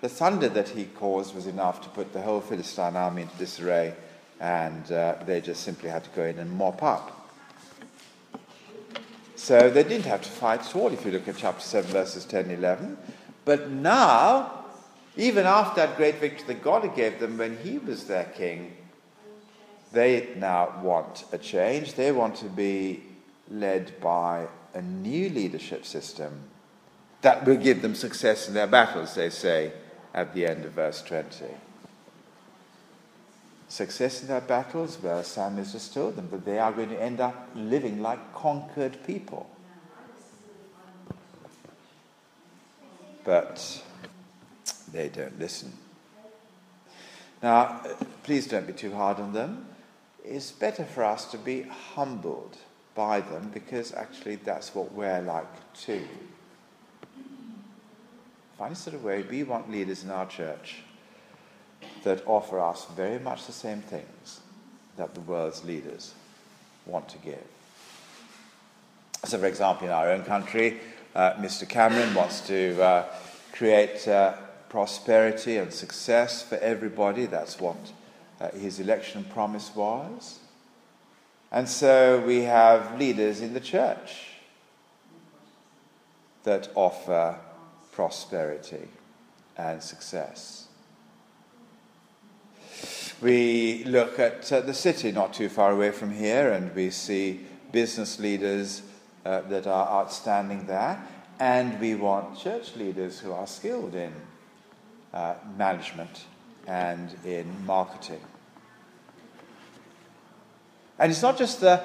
The 0.00 0.08
thunder 0.08 0.48
that 0.48 0.70
he 0.70 0.84
caused 0.84 1.34
was 1.34 1.46
enough 1.46 1.82
to 1.82 1.88
put 1.88 2.12
the 2.12 2.22
whole 2.22 2.40
Philistine 2.40 2.96
army 2.96 3.22
into 3.22 3.36
disarray, 3.36 3.94
and 4.40 4.90
uh, 4.92 5.16
they 5.26 5.40
just 5.40 5.62
simply 5.62 5.88
had 5.88 6.04
to 6.04 6.10
go 6.10 6.24
in 6.24 6.38
and 6.38 6.50
mop 6.52 6.82
up. 6.82 7.14
So 9.34 9.70
they 9.70 9.82
didn't 9.82 10.06
have 10.06 10.22
to 10.22 10.28
fight 10.28 10.60
at 10.60 10.76
all 10.76 10.92
if 10.92 11.04
you 11.04 11.12
look 11.12 11.28
at 11.28 11.36
chapter 11.36 11.62
7, 11.62 11.90
verses 11.90 12.24
10 12.24 12.44
and 12.44 12.52
11. 12.52 12.98
But 13.44 13.70
now, 13.70 14.64
even 15.16 15.46
after 15.46 15.80
that 15.80 15.96
great 15.96 16.16
victory 16.16 16.46
that 16.48 16.62
God 16.62 16.94
gave 16.94 17.18
them 17.18 17.38
when 17.38 17.56
he 17.58 17.78
was 17.78 18.04
their 18.04 18.24
king, 18.24 18.76
they 19.92 20.28
now 20.36 20.80
want 20.82 21.24
a 21.32 21.38
change. 21.38 21.94
They 21.94 22.12
want 22.12 22.36
to 22.36 22.44
be 22.44 23.02
led 23.50 23.98
by 24.00 24.48
a 24.74 24.82
new 24.82 25.28
leadership 25.30 25.84
system 25.84 26.42
that 27.22 27.44
will 27.46 27.56
give 27.56 27.82
them 27.82 27.94
success 27.94 28.48
in 28.48 28.54
their 28.54 28.66
battles, 28.66 29.14
they 29.14 29.30
say 29.30 29.72
at 30.14 30.34
the 30.34 30.46
end 30.46 30.64
of 30.64 30.72
verse 30.72 31.02
20 31.02 31.46
success 33.68 34.22
in 34.22 34.28
their 34.28 34.40
battles? 34.40 34.98
Well, 35.00 35.22
Sam 35.22 35.56
has 35.56 35.72
just 35.72 35.94
told 35.94 36.16
them, 36.16 36.28
but 36.30 36.44
they 36.44 36.58
are 36.58 36.72
going 36.72 36.88
to 36.88 37.00
end 37.00 37.20
up 37.20 37.50
living 37.54 38.02
like 38.02 38.34
conquered 38.34 38.98
people. 39.06 39.48
But 43.24 43.82
they 44.90 45.08
don't 45.10 45.38
listen. 45.38 45.72
Now, 47.42 47.80
uh, 47.84 47.94
please 48.22 48.46
don't 48.46 48.66
be 48.66 48.72
too 48.72 48.94
hard 48.94 49.20
on 49.20 49.32
them. 49.32 49.68
It's 50.24 50.50
better 50.50 50.84
for 50.84 51.04
us 51.04 51.30
to 51.30 51.38
be 51.38 51.62
humbled 51.62 52.56
by 52.98 53.20
them 53.20 53.48
because 53.54 53.94
actually 53.94 54.34
that's 54.34 54.74
what 54.74 54.92
we're 54.92 55.20
like 55.20 55.46
too. 55.72 56.02
Find 58.58 58.72
a 58.72 58.76
sort 58.76 58.96
of 58.96 59.04
way 59.04 59.22
we 59.22 59.44
want 59.44 59.70
leaders 59.70 60.02
in 60.02 60.10
our 60.10 60.26
church 60.26 60.82
that 62.02 62.26
offer 62.26 62.58
us 62.58 62.86
very 62.96 63.20
much 63.20 63.46
the 63.46 63.52
same 63.52 63.82
things 63.82 64.40
that 64.96 65.14
the 65.14 65.20
world's 65.20 65.64
leaders 65.64 66.12
want 66.86 67.08
to 67.10 67.18
give. 67.18 67.46
So, 69.24 69.38
for 69.38 69.46
example, 69.46 69.86
in 69.86 69.92
our 69.92 70.10
own 70.10 70.24
country, 70.24 70.80
uh, 71.14 71.34
Mr. 71.34 71.68
Cameron 71.68 72.12
wants 72.14 72.40
to 72.48 72.82
uh, 72.82 73.04
create 73.52 74.08
uh, 74.08 74.32
prosperity 74.68 75.58
and 75.58 75.72
success 75.72 76.42
for 76.42 76.56
everybody. 76.56 77.26
That's 77.26 77.60
what 77.60 77.76
uh, 78.40 78.50
his 78.50 78.80
election 78.80 79.24
promise 79.32 79.72
was. 79.72 80.40
And 81.50 81.68
so 81.68 82.22
we 82.26 82.42
have 82.42 82.98
leaders 82.98 83.40
in 83.40 83.54
the 83.54 83.60
church 83.60 84.28
that 86.44 86.68
offer 86.74 87.38
prosperity 87.92 88.88
and 89.56 89.82
success. 89.82 90.68
We 93.20 93.82
look 93.84 94.18
at 94.20 94.52
uh, 94.52 94.60
the 94.60 94.74
city 94.74 95.10
not 95.10 95.34
too 95.34 95.48
far 95.48 95.72
away 95.72 95.90
from 95.90 96.12
here, 96.12 96.52
and 96.52 96.72
we 96.74 96.90
see 96.90 97.40
business 97.72 98.20
leaders 98.20 98.82
uh, 99.24 99.40
that 99.42 99.66
are 99.66 99.88
outstanding 99.88 100.66
there, 100.66 101.02
and 101.40 101.80
we 101.80 101.96
want 101.96 102.38
church 102.38 102.76
leaders 102.76 103.18
who 103.18 103.32
are 103.32 103.46
skilled 103.46 103.94
in 103.94 104.12
uh, 105.12 105.34
management 105.56 106.26
and 106.68 107.16
in 107.24 107.66
marketing. 107.66 108.20
And 110.98 111.12
it's 111.12 111.22
not 111.22 111.38
just 111.38 111.60
the 111.60 111.82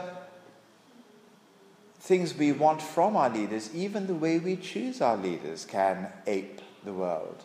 things 2.00 2.36
we 2.36 2.52
want 2.52 2.82
from 2.82 3.16
our 3.16 3.30
leaders, 3.30 3.74
even 3.74 4.08
the 4.08 4.16
way 4.16 4.40
we 4.40 4.56
choose 4.56 5.02
our 5.02 5.16
leaders 5.16 5.66
can 5.66 6.12
ape 6.28 6.62
the 6.84 6.94
world. 6.94 7.44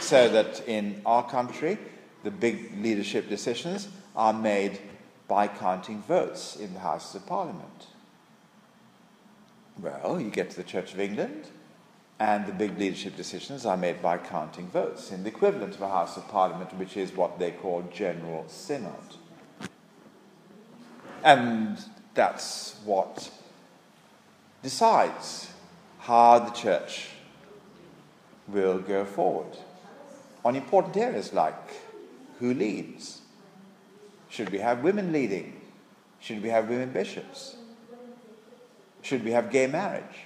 So 0.00 0.28
that 0.28 0.66
in 0.66 1.02
our 1.04 1.28
country, 1.28 1.78
the 2.24 2.30
big 2.30 2.72
leadership 2.82 3.28
decisions 3.28 3.88
are 4.16 4.32
made 4.32 4.78
by 5.28 5.46
counting 5.46 6.02
votes 6.02 6.56
in 6.56 6.72
the 6.72 6.80
Houses 6.80 7.16
of 7.16 7.26
Parliament. 7.26 7.86
Well, 9.80 10.20
you 10.20 10.30
get 10.30 10.50
to 10.50 10.56
the 10.56 10.64
Church 10.64 10.94
of 10.94 11.00
England, 11.00 11.48
and 12.18 12.46
the 12.46 12.52
big 12.52 12.78
leadership 12.78 13.16
decisions 13.16 13.64
are 13.66 13.76
made 13.76 14.02
by 14.02 14.18
counting 14.18 14.68
votes 14.68 15.12
in 15.12 15.22
the 15.22 15.28
equivalent 15.28 15.74
of 15.74 15.82
a 15.82 15.88
House 15.88 16.16
of 16.16 16.26
Parliament, 16.28 16.74
which 16.76 16.96
is 16.96 17.12
what 17.12 17.38
they 17.38 17.50
call 17.50 17.82
General 17.92 18.44
Synod. 18.48 19.16
And 21.28 21.76
that's 22.14 22.76
what 22.86 23.30
decides 24.62 25.50
how 25.98 26.38
the 26.38 26.52
church 26.52 27.10
will 28.46 28.78
go 28.78 29.04
forward 29.04 29.54
on 30.42 30.56
important 30.56 30.96
areas 30.96 31.34
like 31.34 31.54
who 32.38 32.54
leads? 32.54 33.20
Should 34.30 34.48
we 34.48 34.58
have 34.60 34.82
women 34.82 35.12
leading? 35.12 35.60
Should 36.18 36.42
we 36.42 36.48
have 36.48 36.70
women 36.70 36.92
bishops? 36.92 37.56
Should 39.02 39.22
we 39.22 39.32
have 39.32 39.50
gay 39.50 39.66
marriage? 39.66 40.24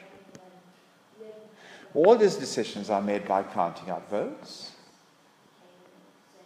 All 1.94 2.14
these 2.14 2.36
decisions 2.36 2.90
are 2.90 3.02
made 3.02 3.26
by 3.26 3.42
counting 3.42 3.90
out 3.90 4.08
votes, 4.08 4.70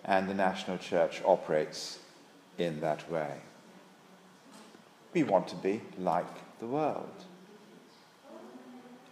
and 0.02 0.26
the 0.26 0.34
national 0.34 0.78
church 0.78 1.20
operates 1.26 1.98
in 2.56 2.80
that 2.80 3.10
way. 3.10 3.34
We 5.16 5.22
want 5.22 5.48
to 5.48 5.56
be 5.56 5.80
like 5.98 6.26
the 6.60 6.66
world. 6.66 7.24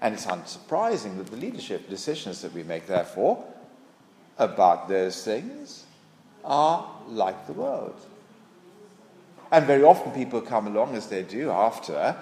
And 0.02 0.12
it's 0.12 0.26
unsurprising 0.26 1.16
that 1.16 1.28
the 1.28 1.38
leadership 1.38 1.88
decisions 1.88 2.42
that 2.42 2.52
we 2.52 2.62
make, 2.62 2.86
therefore, 2.86 3.42
about 4.36 4.86
those 4.86 5.24
things 5.24 5.86
are 6.44 6.86
like 7.08 7.46
the 7.46 7.54
world. 7.54 7.98
And 9.50 9.64
very 9.64 9.82
often 9.82 10.12
people 10.12 10.42
come 10.42 10.66
along, 10.66 10.94
as 10.94 11.06
they 11.06 11.22
do 11.22 11.50
after 11.50 12.14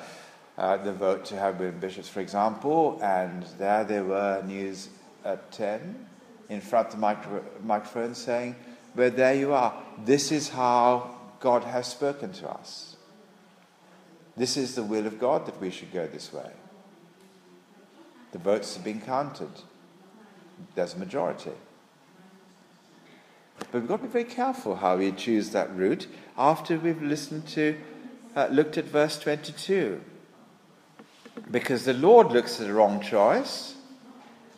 uh, 0.56 0.76
the 0.76 0.92
vote 0.92 1.24
to 1.24 1.36
have 1.36 1.58
women 1.58 1.80
bishops, 1.80 2.08
for 2.08 2.20
example, 2.20 3.00
and 3.02 3.42
there 3.58 3.82
they 3.82 4.00
were, 4.00 4.44
news 4.46 4.90
at 5.24 5.50
10, 5.50 6.06
in 6.50 6.60
front 6.60 6.86
of 6.86 6.92
the 6.92 7.00
micro- 7.00 7.44
microphone 7.64 8.14
saying, 8.14 8.54
But 8.94 9.16
there 9.16 9.34
you 9.34 9.52
are. 9.52 9.74
This 10.04 10.30
is 10.30 10.50
how 10.50 11.16
God 11.40 11.64
has 11.64 11.88
spoken 11.88 12.32
to 12.34 12.48
us. 12.48 12.91
This 14.36 14.56
is 14.56 14.74
the 14.74 14.82
will 14.82 15.06
of 15.06 15.18
God 15.18 15.46
that 15.46 15.60
we 15.60 15.70
should 15.70 15.92
go 15.92 16.06
this 16.06 16.32
way. 16.32 16.50
The 18.32 18.38
votes 18.38 18.74
have 18.74 18.84
been 18.84 19.00
counted. 19.00 19.50
There's 20.74 20.94
a 20.94 20.98
majority. 20.98 21.52
But 23.58 23.80
we've 23.80 23.88
got 23.88 23.98
to 23.98 24.04
be 24.04 24.08
very 24.08 24.24
careful 24.24 24.76
how 24.76 24.96
we 24.96 25.12
choose 25.12 25.50
that 25.50 25.74
route 25.76 26.06
after 26.36 26.78
we've 26.78 27.02
listened 27.02 27.46
to, 27.48 27.76
uh, 28.34 28.48
looked 28.50 28.78
at 28.78 28.86
verse 28.86 29.18
22. 29.18 30.00
Because 31.50 31.84
the 31.84 31.94
Lord 31.94 32.32
looks 32.32 32.60
at 32.60 32.66
the 32.66 32.72
wrong 32.72 33.00
choice, 33.00 33.74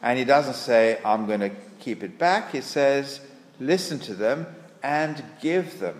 and 0.03 0.19
He 0.19 0.25
doesn't 0.25 0.55
say, 0.55 1.01
I'm 1.05 1.27
going 1.27 1.41
to 1.41 1.51
keep 1.81 2.03
it 2.03 2.19
back. 2.19 2.53
He 2.53 2.61
says, 2.61 3.21
listen 3.59 3.99
to 4.01 4.15
them 4.15 4.47
and 4.83 5.23
give 5.41 5.81
them 5.81 5.99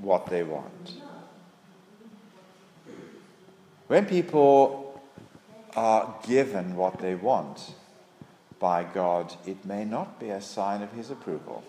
what 0.00 0.26
they 0.26 0.42
want. 0.42 1.00
When 3.86 4.06
people 4.06 5.00
are 5.76 6.16
given 6.26 6.74
what 6.74 6.98
they 6.98 7.14
want 7.14 7.74
by 8.58 8.84
God, 8.84 9.34
it 9.46 9.64
may 9.64 9.84
not 9.84 10.18
be 10.18 10.30
a 10.30 10.40
sign 10.40 10.82
of 10.82 10.92
His 10.92 11.10
approval. 11.10 11.62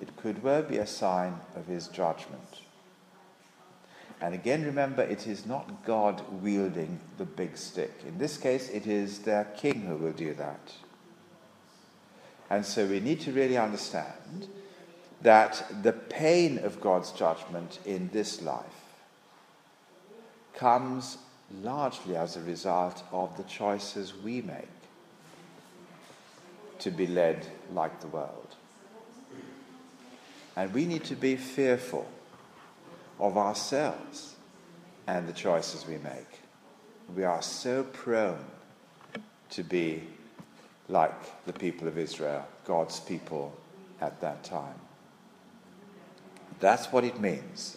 It 0.00 0.16
could 0.16 0.42
well 0.42 0.62
be 0.62 0.78
a 0.78 0.86
sign 0.86 1.40
of 1.54 1.66
His 1.66 1.88
judgment. 1.88 2.62
And 4.22 4.34
again, 4.34 4.64
remember, 4.64 5.02
it 5.02 5.26
is 5.26 5.46
not 5.46 5.84
God 5.84 6.22
wielding 6.42 7.00
the 7.18 7.24
big 7.24 7.56
stick. 7.56 7.92
In 8.06 8.18
this 8.18 8.36
case, 8.36 8.68
it 8.68 8.86
is 8.86 9.20
their 9.20 9.44
king 9.44 9.82
who 9.82 9.96
will 9.96 10.12
do 10.12 10.34
that. 10.34 10.72
And 12.50 12.64
so 12.66 12.86
we 12.86 13.00
need 13.00 13.20
to 13.20 13.32
really 13.32 13.56
understand 13.56 14.48
that 15.22 15.64
the 15.82 15.92
pain 15.92 16.58
of 16.58 16.80
God's 16.80 17.12
judgment 17.12 17.78
in 17.84 18.10
this 18.12 18.42
life 18.42 18.64
comes 20.54 21.18
largely 21.62 22.16
as 22.16 22.36
a 22.36 22.42
result 22.42 23.02
of 23.12 23.36
the 23.36 23.42
choices 23.44 24.14
we 24.14 24.42
make 24.42 24.68
to 26.78 26.90
be 26.90 27.06
led 27.06 27.46
like 27.72 28.00
the 28.00 28.06
world. 28.08 28.54
And 30.56 30.72
we 30.72 30.86
need 30.86 31.04
to 31.04 31.14
be 31.14 31.36
fearful 31.36 32.08
of 33.18 33.36
ourselves 33.36 34.34
and 35.06 35.28
the 35.28 35.32
choices 35.32 35.86
we 35.86 35.98
make. 35.98 36.40
We 37.14 37.24
are 37.24 37.42
so 37.42 37.82
prone 37.82 38.44
to 39.50 39.62
be 39.62 40.02
like 40.88 41.44
the 41.46 41.52
people 41.52 41.88
of 41.88 41.98
Israel, 41.98 42.46
God's 42.64 43.00
people 43.00 43.52
at 44.00 44.20
that 44.20 44.42
time. 44.44 44.80
That's 46.58 46.92
what 46.92 47.04
it 47.04 47.20
means 47.20 47.76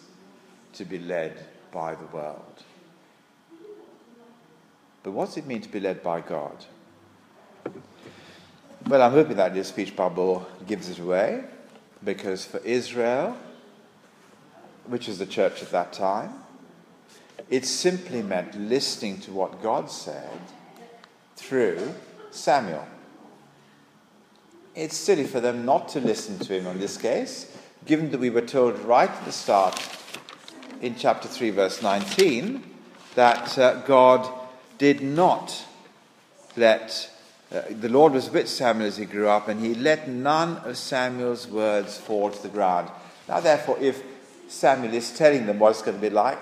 to 0.74 0.84
be 0.84 0.98
led 0.98 1.46
by 1.72 1.94
the 1.94 2.06
world. 2.06 2.62
But 5.04 5.12
what 5.12 5.26
does 5.26 5.36
it 5.36 5.46
mean 5.46 5.60
to 5.60 5.68
be 5.68 5.80
led 5.80 6.02
by 6.02 6.22
God? 6.22 6.64
Well, 8.88 9.02
I'm 9.02 9.12
hoping 9.12 9.36
that 9.36 9.54
this 9.54 9.68
speech 9.68 9.94
bubble 9.94 10.46
gives 10.66 10.88
it 10.88 10.98
away, 10.98 11.44
because 12.02 12.44
for 12.44 12.58
Israel, 12.58 13.36
which 14.86 15.08
is 15.08 15.18
the 15.18 15.26
church 15.26 15.62
at 15.62 15.70
that 15.70 15.92
time, 15.92 16.32
it 17.50 17.66
simply 17.66 18.22
meant 18.22 18.58
listening 18.58 19.20
to 19.20 19.30
what 19.30 19.62
God 19.62 19.90
said 19.90 20.40
through 21.36 21.94
Samuel. 22.30 22.86
It's 24.74 24.96
silly 24.96 25.24
for 25.24 25.40
them 25.40 25.66
not 25.66 25.90
to 25.90 26.00
listen 26.00 26.38
to 26.40 26.58
him 26.58 26.66
in 26.66 26.80
this 26.80 26.96
case, 26.96 27.54
given 27.84 28.10
that 28.10 28.20
we 28.20 28.30
were 28.30 28.40
told 28.40 28.78
right 28.80 29.10
at 29.10 29.24
the 29.26 29.32
start 29.32 29.80
in 30.80 30.96
chapter 30.96 31.28
3, 31.28 31.50
verse 31.50 31.82
19, 31.82 32.62
that 33.14 33.58
uh, 33.58 33.80
God 33.82 34.43
did 34.78 35.00
not 35.00 35.64
let, 36.56 37.10
uh, 37.52 37.62
the 37.70 37.88
Lord 37.88 38.12
was 38.12 38.30
with 38.30 38.48
Samuel 38.48 38.88
as 38.88 38.96
he 38.96 39.04
grew 39.04 39.28
up, 39.28 39.48
and 39.48 39.60
he 39.60 39.74
let 39.74 40.08
none 40.08 40.58
of 40.58 40.76
Samuel's 40.76 41.46
words 41.46 41.96
fall 41.96 42.30
to 42.30 42.42
the 42.42 42.48
ground. 42.48 42.90
Now, 43.28 43.40
therefore, 43.40 43.78
if 43.80 44.02
Samuel 44.48 44.94
is 44.94 45.16
telling 45.16 45.46
them 45.46 45.58
what 45.58 45.70
it's 45.70 45.82
going 45.82 45.96
to 45.96 46.00
be 46.00 46.10
like, 46.10 46.38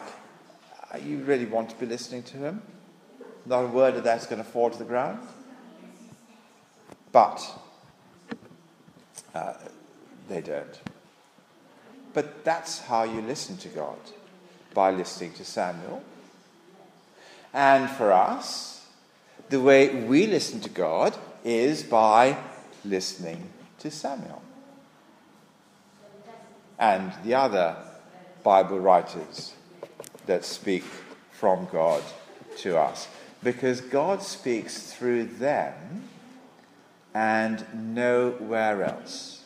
uh, 0.93 0.99
you 0.99 1.19
really 1.19 1.47
want 1.47 1.71
to 1.71 1.77
be 1.77 1.87
listening 1.87 2.23
to 2.25 2.39
him? 2.39 2.63
Not 3.47 3.65
a 3.65 3.69
word 3.69 3.95
of 3.97 4.05
that's 4.05 4.27
going 4.27 4.43
to 4.43 4.49
fall 4.49 4.71
to 4.71 4.79
the 4.79 4.85
ground? 4.85 5.21
But 7.11 7.43
uh, 9.35 9.55
they 10.29 10.41
don't. 10.41 10.81
But 12.15 12.45
that's 12.45 12.81
how 12.81 13.05
you 13.05 13.23
listen 13.23 13.57
to 13.59 13.69
God, 13.69 13.99
by 14.75 14.91
listening 14.91 15.33
to 15.35 15.45
Samuel. 15.45 16.03
And 17.53 17.91
for 17.91 18.13
us, 18.13 18.87
the 19.49 19.61
way 19.61 20.05
we 20.05 20.27
listen 20.27 20.61
to 20.61 20.71
God 20.71 21.17
is 21.45 21.83
by 21.83 22.37
listening 22.85 23.51
to 23.81 23.91
Samuel 23.91 24.43
and 26.79 27.13
the 27.25 27.35
other 27.35 27.77
Bible 28.43 28.81
writers 28.81 29.55
that 30.27 30.45
speak 30.45 30.83
from 31.31 31.69
God 31.71 32.03
to 32.59 32.79
us. 32.79 33.09
Because 33.43 33.81
God 33.81 34.23
speaks 34.23 34.93
through 34.93 35.25
them 35.25 36.09
and 37.15 37.95
nowhere 37.95 38.85
else. 38.85 39.45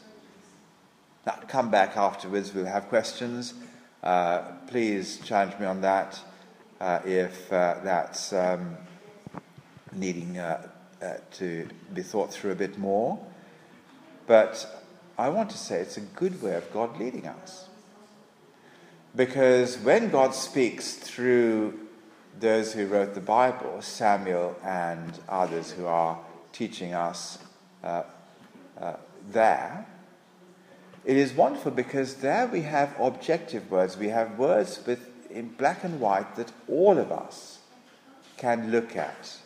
Now, 1.26 1.38
come 1.48 1.70
back 1.70 1.96
afterwards, 1.96 2.54
we'll 2.54 2.66
have 2.66 2.88
questions. 2.88 3.54
Uh, 4.02 4.42
please 4.68 5.18
challenge 5.24 5.58
me 5.58 5.66
on 5.66 5.80
that 5.80 6.18
if 6.80 7.52
uh, 7.52 7.76
that's 7.82 8.32
um, 8.32 8.76
needing 9.92 10.38
uh, 10.38 10.68
uh, 11.02 11.14
to 11.32 11.68
be 11.94 12.02
thought 12.02 12.32
through 12.32 12.52
a 12.52 12.56
bit 12.56 12.78
more. 12.78 13.18
But 14.26 14.84
I 15.18 15.28
want 15.28 15.50
to 15.50 15.58
say 15.58 15.80
it's 15.80 15.96
a 15.96 16.00
good 16.02 16.42
way 16.42 16.54
of 16.54 16.72
God 16.72 16.98
leading 16.98 17.26
us. 17.26 17.68
Because 19.14 19.78
when 19.78 20.10
God 20.10 20.34
speaks 20.34 20.94
through 20.94 21.78
those 22.38 22.74
who 22.74 22.86
wrote 22.86 23.14
the 23.14 23.20
Bible, 23.20 23.80
Samuel 23.80 24.56
and 24.62 25.18
others 25.28 25.70
who 25.70 25.86
are 25.86 26.18
teaching 26.52 26.92
us 26.92 27.38
uh, 27.82 28.02
uh, 28.78 28.96
there, 29.30 29.86
it 31.06 31.16
is 31.16 31.32
wonderful 31.32 31.70
because 31.70 32.16
there 32.16 32.46
we 32.46 32.62
have 32.62 32.94
objective 33.00 33.70
words. 33.70 33.96
We 33.96 34.08
have 34.08 34.38
words 34.38 34.80
with, 34.86 35.08
in 35.36 35.48
black 35.50 35.84
and 35.84 36.00
white 36.00 36.34
that 36.36 36.50
all 36.68 36.98
of 36.98 37.12
us 37.12 37.58
can 38.36 38.70
look 38.70 38.96
at. 38.96 39.36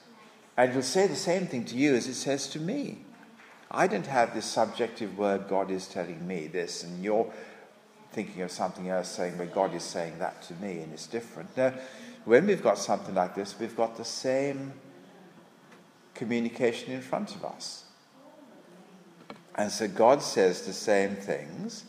And 0.56 0.70
it 0.70 0.74
will 0.74 0.82
say 0.82 1.06
the 1.06 1.16
same 1.16 1.46
thing 1.46 1.64
to 1.66 1.76
you 1.76 1.94
as 1.94 2.06
it 2.06 2.14
says 2.14 2.46
to 2.48 2.60
me. 2.60 2.98
I 3.70 3.86
don't 3.86 4.06
have 4.06 4.34
this 4.34 4.46
subjective 4.46 5.16
word, 5.16 5.48
God 5.48 5.70
is 5.70 5.86
telling 5.86 6.26
me 6.26 6.48
this, 6.48 6.82
and 6.82 7.02
you're 7.02 7.30
thinking 8.12 8.42
of 8.42 8.50
something 8.50 8.88
else 8.88 9.08
saying, 9.08 9.38
well, 9.38 9.46
God 9.46 9.74
is 9.74 9.84
saying 9.84 10.18
that 10.18 10.42
to 10.42 10.54
me, 10.54 10.80
and 10.80 10.92
it's 10.92 11.06
different. 11.06 11.56
No, 11.56 11.72
when 12.24 12.46
we've 12.46 12.62
got 12.62 12.78
something 12.78 13.14
like 13.14 13.34
this, 13.34 13.54
we've 13.58 13.76
got 13.76 13.96
the 13.96 14.04
same 14.04 14.72
communication 16.14 16.92
in 16.92 17.00
front 17.00 17.34
of 17.36 17.44
us. 17.44 17.84
And 19.54 19.70
so 19.70 19.86
God 19.86 20.22
says 20.22 20.62
the 20.62 20.72
same 20.72 21.14
things 21.14 21.84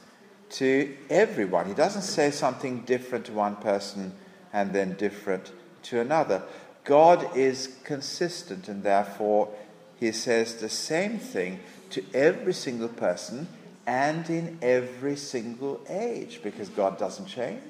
to 0.51 0.95
everyone. 1.09 1.67
He 1.67 1.73
doesn't 1.73 2.01
say 2.01 2.31
something 2.31 2.81
different 2.81 3.25
to 3.25 3.33
one 3.33 3.55
person 3.55 4.13
and 4.53 4.73
then 4.73 4.93
different 4.93 5.51
to 5.83 5.99
another. 5.99 6.43
God 6.83 7.35
is 7.35 7.77
consistent, 7.83 8.67
and 8.67 8.83
therefore 8.83 9.49
he 9.99 10.11
says 10.11 10.55
the 10.55 10.69
same 10.69 11.19
thing 11.19 11.59
to 11.91 12.03
every 12.13 12.53
single 12.53 12.89
person 12.89 13.47
and 13.85 14.29
in 14.29 14.57
every 14.61 15.15
single 15.15 15.81
age 15.89 16.41
because 16.43 16.69
God 16.69 16.97
doesn't 16.97 17.27
change. 17.27 17.61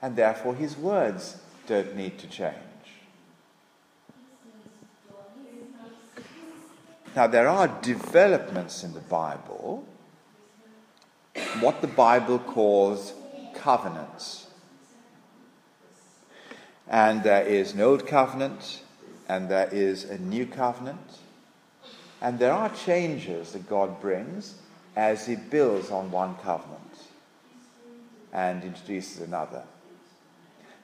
And 0.00 0.16
therefore 0.16 0.54
his 0.54 0.76
words 0.76 1.36
don't 1.66 1.94
need 1.96 2.18
to 2.18 2.26
change. 2.26 2.56
Now, 7.14 7.26
there 7.26 7.48
are 7.48 7.68
developments 7.82 8.84
in 8.84 8.94
the 8.94 9.00
Bible, 9.00 9.86
what 11.60 11.80
the 11.80 11.86
Bible 11.86 12.38
calls 12.38 13.12
covenants. 13.54 14.46
And 16.88 17.22
there 17.22 17.44
is 17.44 17.74
an 17.74 17.80
old 17.80 18.06
covenant 18.06 18.82
and 19.28 19.48
there 19.48 19.68
is 19.72 20.04
a 20.04 20.18
new 20.18 20.46
covenant. 20.46 21.18
And 22.20 22.38
there 22.38 22.52
are 22.52 22.68
changes 22.70 23.52
that 23.52 23.68
God 23.68 24.00
brings 24.00 24.54
as 24.96 25.26
he 25.26 25.36
builds 25.36 25.90
on 25.90 26.10
one 26.10 26.36
covenant 26.36 26.80
and 28.32 28.62
introduces 28.62 29.20
another. 29.22 29.62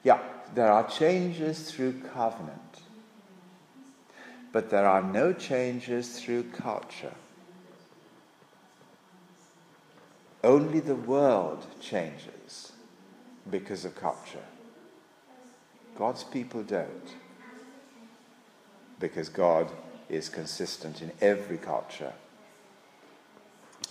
Yeah, 0.03 0.19
there 0.53 0.71
are 0.71 0.87
changes 0.87 1.71
through 1.71 2.01
covenant, 2.13 2.81
but 4.51 4.69
there 4.69 4.87
are 4.87 5.03
no 5.03 5.33
changes 5.33 6.19
through 6.19 6.43
culture. 6.43 7.13
Only 10.43 10.79
the 10.79 10.95
world 10.95 11.65
changes 11.81 12.71
because 13.49 13.85
of 13.85 13.95
culture. 13.95 14.45
God's 15.97 16.23
people 16.23 16.63
don't. 16.63 17.13
Because 18.99 19.29
God 19.29 19.69
is 20.09 20.29
consistent 20.29 21.01
in 21.01 21.11
every 21.21 21.57
culture. 21.57 22.13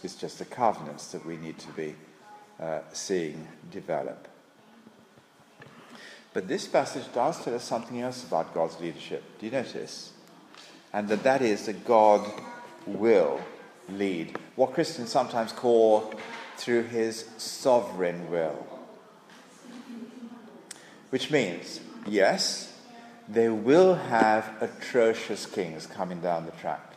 It's 0.03 0.15
just 0.15 0.39
the 0.39 0.45
covenants 0.45 1.13
that 1.13 1.25
we 1.25 1.37
need 1.37 1.59
to 1.59 1.69
be 1.73 1.95
uh, 2.61 2.81
seeing 2.93 3.47
develop. 3.71 4.29
But 6.33 6.49
this 6.49 6.67
passage 6.67 7.13
does 7.13 7.43
tell 7.43 7.55
us 7.55 7.65
something 7.65 8.01
else 8.01 8.25
about 8.25 8.55
God's 8.55 8.79
leadership. 8.81 9.23
Do 9.39 9.47
you 9.47 9.53
notice? 9.53 10.13
And 10.93 11.09
that 11.09 11.23
that 11.25 11.43
is 11.43 11.67
that 11.67 11.85
God 11.85 12.27
will 12.87 13.41
lead. 13.91 14.39
What 14.57 14.75
Christians 14.75 15.11
sometimes 15.11 15.53
call 15.53 16.13
through 16.57 16.85
his 16.85 17.25
sovereign 17.37 18.31
will. 18.31 18.67
Which 21.11 21.31
means, 21.31 21.81
yes, 22.07 22.73
they 23.29 23.49
will 23.49 23.95
have 23.95 24.51
atrocious 24.61 25.47
kings 25.47 25.87
coming 25.87 26.21
down 26.21 26.47
the 26.47 26.53
track, 26.53 26.95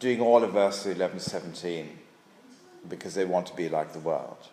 doing 0.00 0.20
all 0.20 0.42
of 0.42 0.52
verse 0.52 0.84
11 0.86 1.20
17 1.20 1.98
because 2.88 3.14
they 3.14 3.24
want 3.24 3.46
to 3.46 3.54
be 3.54 3.68
like 3.68 3.92
the 3.92 4.00
world. 4.00 4.48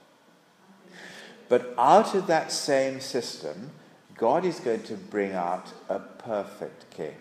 But 1.47 1.73
out 1.77 2.13
of 2.13 2.27
that 2.27 2.51
same 2.51 2.99
system, 2.99 3.71
God 4.15 4.45
is 4.45 4.59
going 4.59 4.83
to 4.83 4.93
bring 4.93 5.33
out 5.33 5.73
a 5.89 5.99
perfect 5.99 6.91
king. 6.91 7.15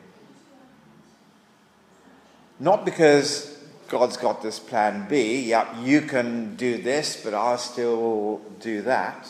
Not 2.60 2.84
because 2.84 3.57
God's 3.88 4.18
got 4.18 4.42
this 4.42 4.58
plan 4.58 5.06
B, 5.08 5.40
yep, 5.40 5.68
you 5.80 6.02
can 6.02 6.56
do 6.56 6.80
this, 6.80 7.22
but 7.24 7.32
I'll 7.32 7.56
still 7.56 8.42
do 8.60 8.82
that. 8.82 9.26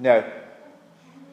No, 0.00 0.24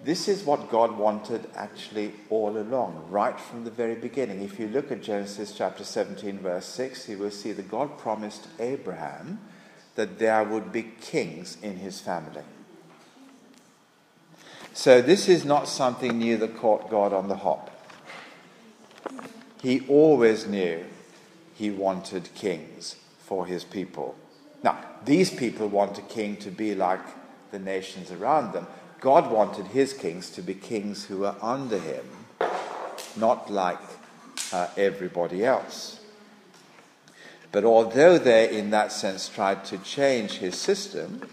this 0.04 0.28
is 0.28 0.44
what 0.44 0.70
God 0.70 0.98
wanted 0.98 1.50
actually 1.56 2.14
all 2.30 2.58
along, 2.58 3.08
right 3.10 3.40
from 3.40 3.64
the 3.64 3.72
very 3.72 3.96
beginning. 3.96 4.42
If 4.44 4.60
you 4.60 4.68
look 4.68 4.92
at 4.92 5.02
Genesis 5.02 5.52
chapter 5.52 5.84
17, 5.84 6.40
verse 6.40 6.66
6, 6.68 7.10
you 7.10 7.18
will 7.18 7.32
see 7.32 7.52
that 7.54 7.70
God 7.70 7.98
promised 7.98 8.48
Abraham 8.60 9.40
that 9.96 10.20
there 10.20 10.44
would 10.44 10.72
be 10.72 10.84
kings 11.02 11.58
in 11.62 11.78
his 11.78 12.00
family. 12.00 12.44
So 14.74 15.02
this 15.02 15.28
is 15.28 15.44
not 15.44 15.68
something 15.68 16.20
new 16.20 16.38
that 16.38 16.56
caught 16.56 16.90
God 16.90 17.12
on 17.12 17.28
the 17.28 17.38
hop. 17.38 17.72
He 19.62 19.82
always 19.88 20.48
knew 20.48 20.86
he 21.60 21.70
wanted 21.70 22.34
kings 22.36 22.96
for 23.20 23.46
his 23.46 23.66
people. 23.66 24.16
Now, 24.64 24.80
these 25.04 25.30
people 25.30 25.68
want 25.68 25.98
a 25.98 26.02
king 26.04 26.38
to 26.38 26.50
be 26.50 26.74
like 26.74 27.02
the 27.52 27.60
nations 27.60 28.12
around 28.12 28.54
them. 28.54 28.66
God 29.02 29.30
wanted 29.30 29.66
his 29.66 29.92
kings 29.92 30.30
to 30.32 30.42
be 30.42 30.54
kings 30.54 31.08
who 31.08 31.18
were 31.18 31.36
under 31.42 31.78
him, 31.78 32.06
not 33.18 33.52
like 33.52 33.82
uh, 34.54 34.68
everybody 34.78 35.44
else. 35.44 36.00
But 37.52 37.66
although 37.66 38.18
they, 38.18 38.58
in 38.58 38.70
that 38.70 38.94
sense, 38.94 39.28
tried 39.28 39.66
to 39.66 39.78
change 39.80 40.36
his 40.36 40.56
system, 40.56 41.28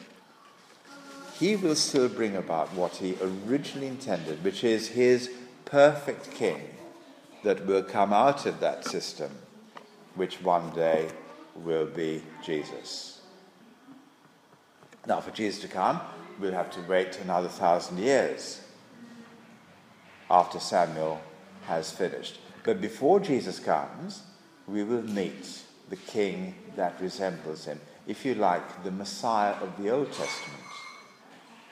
he 1.38 1.54
will 1.54 1.76
still 1.76 2.08
bring 2.08 2.34
about 2.34 2.74
what 2.74 2.96
he 2.96 3.16
originally 3.22 3.86
intended, 3.86 4.42
which 4.42 4.64
is 4.64 4.88
his 4.88 5.30
perfect 5.64 6.32
king 6.32 6.70
that 7.44 7.64
will 7.64 7.84
come 7.84 8.12
out 8.12 8.44
of 8.44 8.58
that 8.58 8.84
system 8.84 9.30
which 10.16 10.42
one 10.42 10.70
day 10.70 11.08
will 11.54 11.86
be 11.86 12.22
Jesus. 12.44 13.20
Now, 15.06 15.20
for 15.20 15.30
Jesus 15.30 15.60
to 15.62 15.68
come, 15.68 16.00
we'll 16.40 16.52
have 16.52 16.70
to 16.72 16.80
wait 16.82 17.18
another 17.20 17.48
thousand 17.48 17.98
years 17.98 18.60
after 20.30 20.58
Samuel 20.58 21.20
has 21.66 21.92
finished. 21.92 22.40
But 22.64 22.80
before 22.80 23.20
Jesus 23.20 23.60
comes, 23.60 24.22
we 24.66 24.82
will 24.82 25.02
meet 25.02 25.60
the 25.88 25.96
king 25.96 26.54
that 26.74 27.00
resembles 27.00 27.64
him. 27.64 27.80
If 28.08 28.24
you 28.24 28.34
like, 28.34 28.82
the 28.82 28.90
Messiah 28.90 29.54
of 29.62 29.80
the 29.80 29.90
Old 29.90 30.08
Testament, 30.12 30.62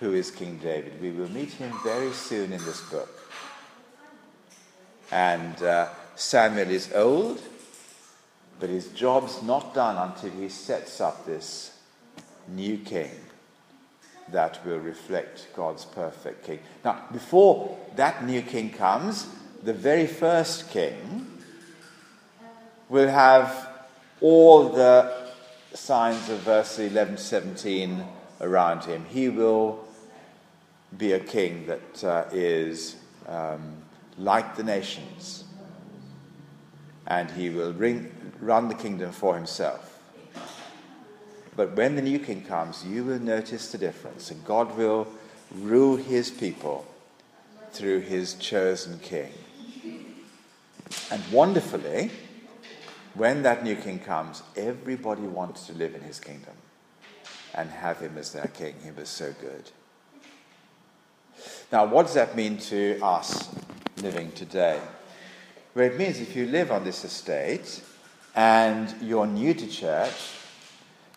who 0.01 0.13
is 0.13 0.31
King 0.31 0.59
David. 0.63 1.01
We 1.01 1.11
will 1.11 1.31
meet 1.31 1.51
him 1.53 1.73
very 1.83 2.13
soon 2.13 2.53
in 2.53 2.65
this 2.65 2.81
book. 2.91 3.09
And 5.11 5.63
uh, 5.63 5.89
Samuel 6.17 6.71
is 6.71 6.93
old, 6.93 7.41
but 8.61 8.71
his 8.71 8.89
job's 8.89 9.43
not 9.43 9.75
done 9.75 9.97
until 9.97 10.31
he 10.31 10.49
sets 10.49 11.01
up 11.01 11.27
this 11.27 11.77
new 12.49 12.79
king 12.79 13.11
that 14.29 14.65
will 14.65 14.79
reflect 14.79 15.49
God's 15.55 15.85
perfect 15.85 16.45
king. 16.45 16.59
Now, 16.85 17.03
before 17.13 17.77
that 17.97 18.25
new 18.25 18.43
king 18.43 18.71
comes, 18.71 19.27
the 19.63 19.73
very 19.73 20.07
first 20.07 20.71
king 20.71 21.27
will 22.89 23.09
have 23.09 23.69
all 24.21 24.69
the 24.71 25.13
signs 25.75 26.29
of 26.31 26.41
verse 26.41 26.79
11 26.79 27.19
17 27.19 28.05
around 28.41 28.85
him. 28.85 29.05
He 29.07 29.29
will 29.29 29.85
be 30.97 31.13
a 31.13 31.21
king 31.21 31.67
that 31.67 32.05
uh, 32.05 32.25
is 32.33 32.97
um, 33.29 33.75
like 34.19 34.57
the 34.57 34.63
nations, 34.63 35.44
and 37.07 37.31
he 37.31 37.51
will 37.51 37.73
bring, 37.73 38.11
run 38.41 38.69
the 38.69 38.75
kingdom 38.75 39.13
for 39.13 39.35
himself. 39.35 39.99
But 41.57 41.77
when 41.77 41.95
the 41.97 42.03
new 42.03 42.19
king 42.19 42.43
comes, 42.43 42.85
you 42.85 43.05
will 43.05 43.21
notice 43.21 43.71
the 43.71 43.79
difference, 43.79 44.31
and 44.31 44.45
God 44.45 44.77
will 44.77 45.07
rule 45.55 45.97
his 45.97 46.31
people 46.31 46.87
through 47.73 48.01
his 48.01 48.35
chosen 48.35 48.99
king. 48.99 49.33
And 51.11 51.23
wonderfully, 51.31 52.11
when 53.15 53.43
that 53.43 53.63
new 53.63 53.77
king 53.77 54.01
comes, 54.01 54.43
everybody 54.57 55.23
wants 55.23 55.67
to 55.67 55.73
live 55.75 55.95
in 55.95 56.01
his 56.01 56.19
kingdom 56.19 56.55
and 57.55 57.71
have 57.71 58.01
him 58.01 58.19
as 58.19 58.33
their 58.33 58.49
king. 58.49 58.75
He 58.83 58.91
was 58.91 59.09
so 59.09 59.33
good. 59.41 59.71
Now, 61.71 61.85
what 61.85 62.07
does 62.07 62.15
that 62.15 62.37
mean 62.37 62.59
to 62.59 62.99
us 63.01 63.49
living 64.03 64.33
today? 64.33 64.81
Well, 65.75 65.87
it 65.87 65.99
means 65.99 66.21
if 66.21 66.37
you 66.37 66.47
live 66.47 66.71
on 66.71 66.85
this 66.85 67.05
estate 67.05 67.83
and 68.37 68.95
you're 69.03 69.27
new 69.27 69.55
to 69.55 69.67
church, 69.67 70.31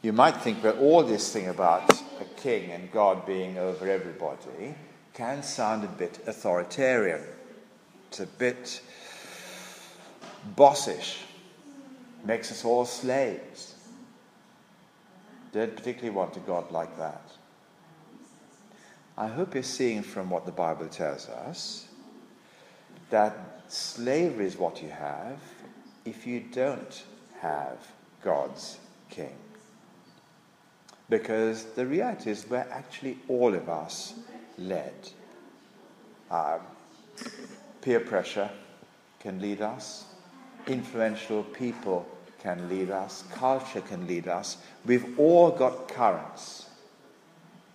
you 0.01 0.11
might 0.11 0.37
think 0.37 0.63
that 0.63 0.77
all 0.79 1.03
this 1.03 1.31
thing 1.31 1.49
about 1.49 1.91
a 2.19 2.25
king 2.37 2.71
and 2.71 2.91
God 2.91 3.23
being 3.27 3.59
over 3.59 3.87
everybody 3.87 4.73
can 5.13 5.43
sound 5.43 5.83
a 5.83 5.87
bit 5.87 6.21
authoritarian. 6.25 7.21
It's 8.07 8.19
a 8.19 8.25
bit 8.25 8.81
bossish, 10.55 11.17
makes 12.25 12.51
us 12.51 12.65
all 12.65 12.85
slaves. 12.85 13.75
Don't 15.51 15.75
particularly 15.75 16.15
want 16.15 16.35
a 16.35 16.39
God 16.39 16.71
like 16.71 16.97
that. 16.97 17.29
I 19.15 19.27
hope 19.27 19.53
you're 19.53 19.61
seeing 19.61 20.01
from 20.01 20.31
what 20.31 20.47
the 20.47 20.51
Bible 20.51 20.87
tells 20.87 21.29
us 21.29 21.87
that 23.11 23.56
slavery 23.67 24.45
is 24.45 24.57
what 24.57 24.81
you 24.81 24.89
have 24.89 25.39
if 26.05 26.25
you 26.25 26.39
don't 26.51 27.03
have 27.41 27.77
God's 28.23 28.77
king. 29.09 29.35
Because 31.09 31.65
the 31.75 31.85
reality 31.85 32.31
is 32.31 32.45
we're 32.49 32.67
actually 32.71 33.17
all 33.27 33.53
of 33.53 33.69
us 33.69 34.13
led. 34.57 34.93
Um, 36.29 36.59
peer 37.81 38.01
pressure 38.01 38.49
can 39.19 39.39
lead 39.39 39.61
us, 39.61 40.05
influential 40.67 41.43
people 41.43 42.05
can 42.39 42.67
lead 42.69 42.91
us, 42.91 43.23
culture 43.33 43.81
can 43.81 44.05
lead 44.07 44.27
us. 44.27 44.57
We've 44.85 45.17
all 45.17 45.51
got 45.51 45.87
currents 45.87 46.69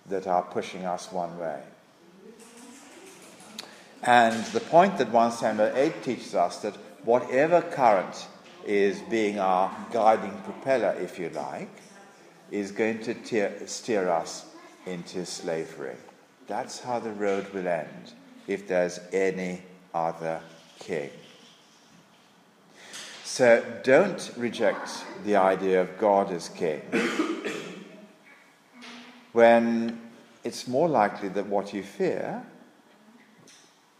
that 0.06 0.26
are 0.26 0.42
pushing 0.42 0.84
us 0.84 1.10
one 1.10 1.38
way. 1.38 1.62
And 4.02 4.44
the 4.46 4.60
point 4.60 4.98
that 4.98 5.10
1 5.10 5.32
Samuel 5.32 5.72
8 5.74 6.02
teaches 6.02 6.34
us 6.34 6.58
that 6.58 6.76
whatever 7.04 7.62
current 7.62 8.26
is 8.66 9.00
being 9.02 9.38
our 9.38 9.70
guiding 9.92 10.36
propeller, 10.44 10.96
if 11.00 11.18
you 11.18 11.28
like, 11.30 11.70
is 12.50 12.72
going 12.72 13.00
to 13.02 13.14
tear, 13.14 13.52
steer 13.66 14.08
us 14.08 14.46
into 14.86 15.24
slavery. 15.24 15.96
That's 16.48 16.80
how 16.80 16.98
the 16.98 17.12
road 17.12 17.52
will 17.52 17.68
end 17.68 18.12
if 18.46 18.66
there's 18.66 18.98
any 19.12 19.62
other 19.94 20.40
king. 20.78 21.10
So 23.24 23.64
don't 23.82 24.32
reject 24.36 25.04
the 25.24 25.36
idea 25.36 25.80
of 25.80 25.96
God 25.98 26.30
as 26.32 26.48
king 26.48 26.82
when 29.32 29.98
it's 30.44 30.68
more 30.68 30.88
likely 30.88 31.28
that 31.30 31.46
what 31.46 31.72
you 31.72 31.82
fear 31.82 32.42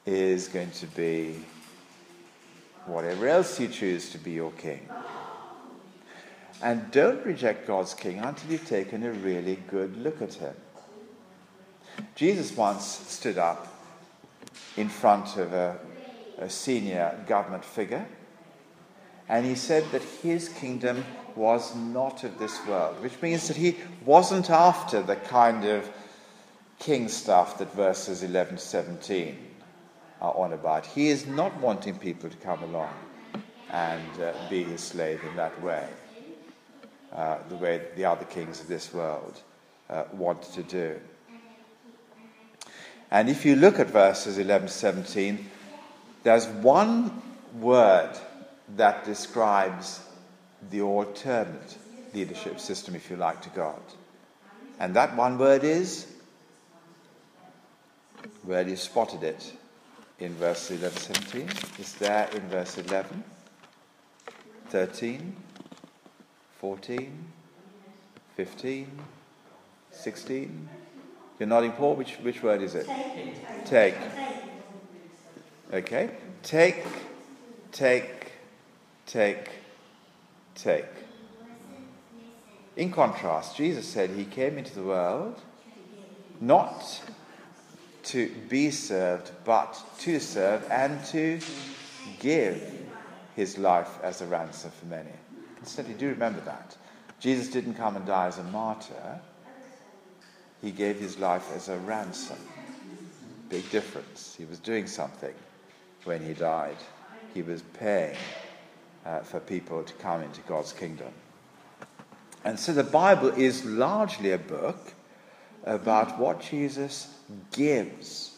is 0.07 0.49
going 0.49 0.71
to 0.73 0.87
be 0.87 1.37
whatever 2.87 3.29
else 3.29 3.61
you 3.61 3.69
choose 3.69 4.11
to 4.11 4.19
be 4.19 4.33
your 4.33 4.51
king. 4.53 4.89
And 6.61 6.91
don't 6.91 7.25
reject 7.25 7.67
God's 7.67 7.95
king 7.95 8.19
until 8.19 8.53
you've 8.53 8.67
taken 8.67 9.03
a 9.05 9.13
really 9.13 9.57
good 9.69 9.97
look 9.97 10.23
at 10.23 10.35
him. 10.35 10.55
Jesus 12.15 12.57
once 12.57 12.85
stood 12.85 13.39
up 13.39 13.69
in 14.77 14.89
front 14.89 15.37
of 15.37 15.53
a, 15.53 15.79
a 16.39 16.49
senior 16.49 17.19
government 17.27 17.65
figure 17.65 18.07
and 19.29 19.47
he 19.47 19.55
said 19.55 19.85
that 19.93 20.03
his 20.03 20.49
kingdom 20.49 21.05
was 21.37 21.75
not 21.75 22.25
of 22.25 22.39
this 22.39 22.65
world, 22.67 23.01
which 23.03 23.21
means 23.23 23.49
that 23.49 23.57
he 23.57 23.77
wasn't 24.05 24.51
after 24.51 25.03
the 25.03 25.17
kind 25.17 25.65
of 25.65 25.89
king 26.79 27.09
stuff 27.09 27.59
that 27.59 27.73
verses 27.73 28.23
11 28.23 28.57
to 28.57 28.63
17 28.63 29.52
are 30.23 30.35
on 30.37 30.53
about. 30.53 30.87
He 30.87 31.09
is 31.09 31.27
not 31.27 31.55
wanting 31.61 31.99
people 31.99 32.31
to 32.31 32.37
come 32.37 32.63
along 32.63 32.95
and 33.71 34.23
uh, 34.23 34.33
be 34.49 34.63
his 34.63 34.81
slave 34.81 35.21
in 35.29 35.37
that 35.37 35.61
way, 35.61 35.87
uh, 37.13 37.39
the 37.49 37.57
way 37.57 37.83
the 37.97 38.05
other 38.05 38.25
kings 38.25 38.61
of 38.61 38.69
this 38.69 38.95
world 38.95 39.41
uh, 39.91 40.05
want 40.13 40.43
to 40.55 40.63
do. 40.63 40.99
And 43.11 43.29
if 43.29 43.45
you 43.45 43.57
look 43.57 43.81
at 43.81 43.89
verses 43.89 44.39
11 44.39 44.69
to 44.69 44.73
17, 44.73 45.51
there's 46.23 46.47
one 46.47 47.21
word 47.59 48.17
that 48.77 49.05
describes 49.05 50.01
the 50.71 50.83
alternate 50.83 51.77
leadership 52.15 52.61
system, 52.61 52.95
if 52.95 53.11
you 53.11 53.17
like, 53.17 53.43
to 53.43 53.51
God. 53.51 53.83
And 54.79 54.95
that 54.95 55.17
one 55.17 55.37
word 55.37 55.65
is, 55.65 56.07
where 58.45 58.67
you 58.67 58.77
spotted 58.77 59.25
it 59.25 59.53
in 60.23 60.35
verse 60.37 60.71
11, 60.71 60.97
17. 60.97 61.49
It's 61.79 61.95
there 61.95 62.29
in 62.33 62.43
verse 62.43 62.79
11, 62.79 63.25
13, 64.69 65.37
14, 66.61 67.25
15, 68.37 68.91
16. 69.91 70.69
You're 71.41 71.49
nodding, 71.49 71.73
Paul. 71.73 71.97
Which, 71.97 72.15
which 72.19 72.41
word 72.41 72.63
is 72.63 72.77
it? 72.77 72.87
Take. 73.65 73.97
Okay. 75.73 76.11
Take, 76.45 76.85
take, 77.73 78.33
take, 79.07 79.51
take. 80.55 80.85
In 82.77 82.93
contrast, 82.93 83.57
Jesus 83.57 83.89
said 83.89 84.11
he 84.11 84.25
came 84.25 84.57
into 84.57 84.75
the 84.75 84.85
world 84.85 85.41
not 86.41 87.03
to 88.05 88.31
be 88.49 88.71
served, 88.71 89.31
but 89.45 89.81
to 90.01 90.19
serve 90.19 90.67
and 90.71 91.05
to 91.07 91.39
give 92.19 92.61
his 93.37 93.59
life 93.59 93.99
as 94.03 94.21
a 94.21 94.27
ransom 94.27 94.71
for 94.71 94.87
many. 94.87 95.11
Incidentally, 95.59 95.99
do 95.99 96.09
remember 96.09 96.41
that. 96.41 96.77
Jesus 97.21 97.49
didn't 97.49 97.75
come 97.75 97.97
and 97.97 98.05
die 98.05 98.27
as 98.27 98.39
a 98.39 98.45
martyr, 98.45 99.21
he 100.61 100.71
gave 100.71 100.99
his 100.99 101.19
life 101.19 101.51
as 101.55 101.69
a 101.69 101.79
ransom. 101.79 102.39
Big 103.49 103.69
difference. 103.71 104.35
He 104.37 104.45
was 104.45 104.59
doing 104.59 104.87
something 104.87 105.35
when 106.05 106.25
he 106.25 106.35
died, 106.35 106.77
he 107.33 107.43
was 107.43 107.63
paying 107.79 108.17
uh, 109.07 109.21
for 109.21 109.41
people 109.41 109.83
to 109.83 109.93
come 109.95 110.23
into 110.23 110.41
God's 110.43 110.73
kingdom. 110.73 111.13
And 112.45 112.59
so 112.59 112.73
the 112.73 112.85
Bible 112.85 113.29
is 113.29 113.65
largely 113.65 114.33
a 114.33 114.39
book 114.39 114.95
about 115.65 116.19
what 116.19 116.41
Jesus 116.41 117.15
gives 117.53 118.33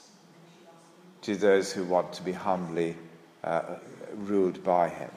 to 1.23 1.37
those 1.37 1.73
who 1.73 1.85
want 1.85 2.13
to 2.13 2.23
be 2.23 2.33
humbly 2.33 2.97
uh, 3.43 3.63
ruled 4.15 4.63
by 4.63 4.89
him. 4.89 5.11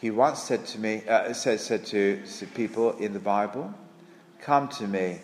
He 0.00 0.10
once 0.10 0.42
said 0.42 0.66
to 0.66 0.78
me, 0.78 1.02
uh, 1.08 1.32
said, 1.32 1.60
said 1.60 1.86
to, 1.86 2.22
people 2.54 2.92
in 2.98 3.12
the 3.12 3.18
Bible, 3.18 3.72
Come 4.40 4.68
to 4.68 4.86
me, 4.86 5.20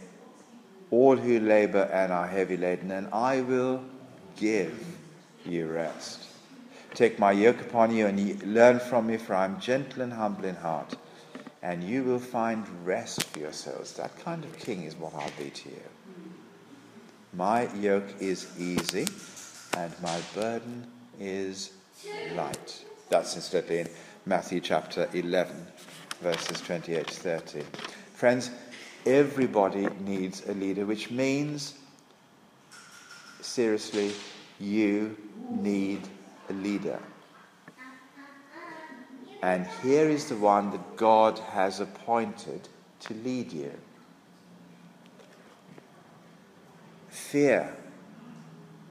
all 0.90 1.16
who 1.16 1.40
labor 1.40 1.88
and 1.92 2.10
are 2.12 2.26
heavy 2.26 2.56
laden, 2.56 2.90
and 2.90 3.08
I 3.12 3.42
will 3.42 3.84
give 4.36 4.82
you 5.44 5.66
rest. 5.66 6.24
Take 6.94 7.18
my 7.18 7.32
yoke 7.32 7.60
upon 7.60 7.94
you 7.94 8.06
and 8.06 8.42
learn 8.42 8.80
from 8.80 9.06
me, 9.06 9.16
for 9.16 9.34
I 9.34 9.44
am 9.44 9.60
gentle 9.60 10.02
and 10.02 10.12
humble 10.12 10.46
in 10.46 10.56
heart, 10.56 10.96
and 11.62 11.84
you 11.84 12.02
will 12.02 12.18
find 12.18 12.66
rest 12.84 13.24
for 13.24 13.38
yourselves. 13.38 13.92
That 13.94 14.18
kind 14.24 14.44
of 14.44 14.58
king 14.58 14.84
is 14.84 14.96
what 14.96 15.14
I'll 15.14 15.30
be 15.38 15.50
to 15.50 15.68
you. 15.68 15.82
My 17.32 17.72
yoke 17.74 18.14
is 18.18 18.48
easy, 18.58 19.06
and 19.76 19.92
my 20.02 20.20
burden 20.34 20.86
is 21.20 21.72
light. 22.34 22.84
That's 23.08 23.36
incidentally 23.36 23.80
in 23.80 23.88
Matthew 24.26 24.60
chapter 24.60 25.08
11, 25.12 25.54
verses 26.20 26.60
28 26.62 27.06
to 27.06 27.14
30. 27.14 27.62
Friends, 28.14 28.50
everybody 29.06 29.86
needs 30.04 30.46
a 30.48 30.54
leader, 30.54 30.86
which 30.86 31.10
means, 31.10 31.74
seriously, 33.40 34.12
you 34.58 35.16
need 35.50 36.00
a 36.48 36.52
leader. 36.52 36.98
And 39.42 39.66
here 39.82 40.08
is 40.08 40.26
the 40.26 40.36
one 40.36 40.70
that 40.72 40.96
God 40.96 41.38
has 41.38 41.80
appointed 41.80 42.68
to 43.00 43.14
lead 43.14 43.52
you. 43.52 43.72
Fear 47.08 47.74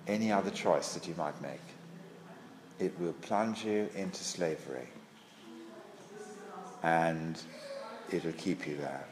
any 0.08 0.32
other 0.32 0.50
choice 0.50 0.94
that 0.94 1.08
you 1.08 1.14
might 1.18 1.40
make. 1.42 1.62
It 2.80 3.00
will 3.00 3.14
plunge 3.14 3.64
you 3.64 3.90
into 3.96 4.24
slavery. 4.24 4.88
And 6.82 7.40
it'll 8.12 8.32
keep 8.34 8.66
you 8.66 8.78
there. 8.78 9.06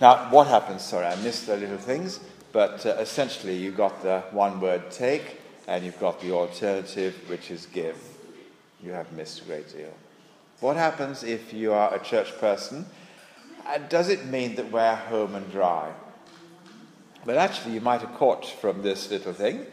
Now, 0.00 0.30
what 0.30 0.46
happens? 0.48 0.82
Sorry, 0.82 1.06
I 1.06 1.16
missed 1.16 1.46
the 1.46 1.56
little 1.56 1.78
things, 1.78 2.20
but 2.52 2.84
uh, 2.84 2.96
essentially, 2.98 3.56
you've 3.56 3.76
got 3.76 4.02
the 4.02 4.22
one 4.32 4.60
word 4.60 4.90
take, 4.90 5.40
and 5.68 5.84
you've 5.84 6.00
got 6.00 6.20
the 6.20 6.32
alternative, 6.32 7.14
which 7.28 7.50
is 7.50 7.66
give. 7.66 7.96
You 8.82 8.92
have 8.92 9.12
missed 9.12 9.42
a 9.42 9.44
great 9.44 9.72
deal. 9.74 9.92
What 10.60 10.76
happens 10.76 11.22
if 11.22 11.52
you 11.52 11.72
are 11.72 11.94
a 11.94 11.98
church 11.98 12.36
person? 12.38 12.86
Uh, 13.66 13.78
does 13.78 14.08
it 14.08 14.26
mean 14.26 14.56
that 14.56 14.70
we're 14.70 14.94
home 14.94 15.34
and 15.34 15.50
dry? 15.50 15.92
But 17.24 17.36
actually, 17.36 17.74
you 17.74 17.80
might 17.80 18.00
have 18.00 18.14
caught 18.14 18.46
from 18.46 18.82
this 18.82 19.10
little 19.10 19.32
thing 19.32 19.66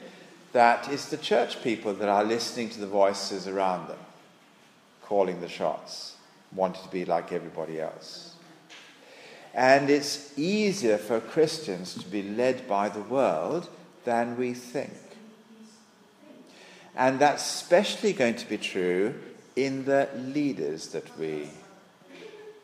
that 0.54 0.92
it's 0.92 1.10
the 1.10 1.18
church 1.18 1.62
people 1.64 1.94
that 1.94 2.10
are 2.10 2.24
listening 2.24 2.70
to 2.70 2.80
the 2.80 2.88
voices 2.88 3.48
around 3.48 3.88
them, 3.88 4.00
calling 5.04 5.40
the 5.40 5.50
shots, 5.50 6.16
wanting 6.54 6.84
to 6.84 6.90
be 6.90 7.06
like 7.06 7.32
everybody 7.32 7.80
else. 7.80 8.36
And 9.54 9.90
it's 9.90 10.38
easier 10.38 10.98
for 10.98 11.20
Christians 11.20 11.94
to 11.96 12.08
be 12.08 12.24
led 12.24 12.68
by 12.68 12.90
the 12.90 13.02
world 13.02 13.70
than 14.04 14.38
we 14.38 14.54
think. 14.54 15.07
And 16.98 17.20
that's 17.20 17.46
especially 17.46 18.12
going 18.12 18.36
to 18.38 18.50
be 18.50 18.58
true 18.58 19.14
in 19.56 19.86
the 19.86 20.10
leaders 20.16 20.88
that 20.90 21.18
we 21.20 21.48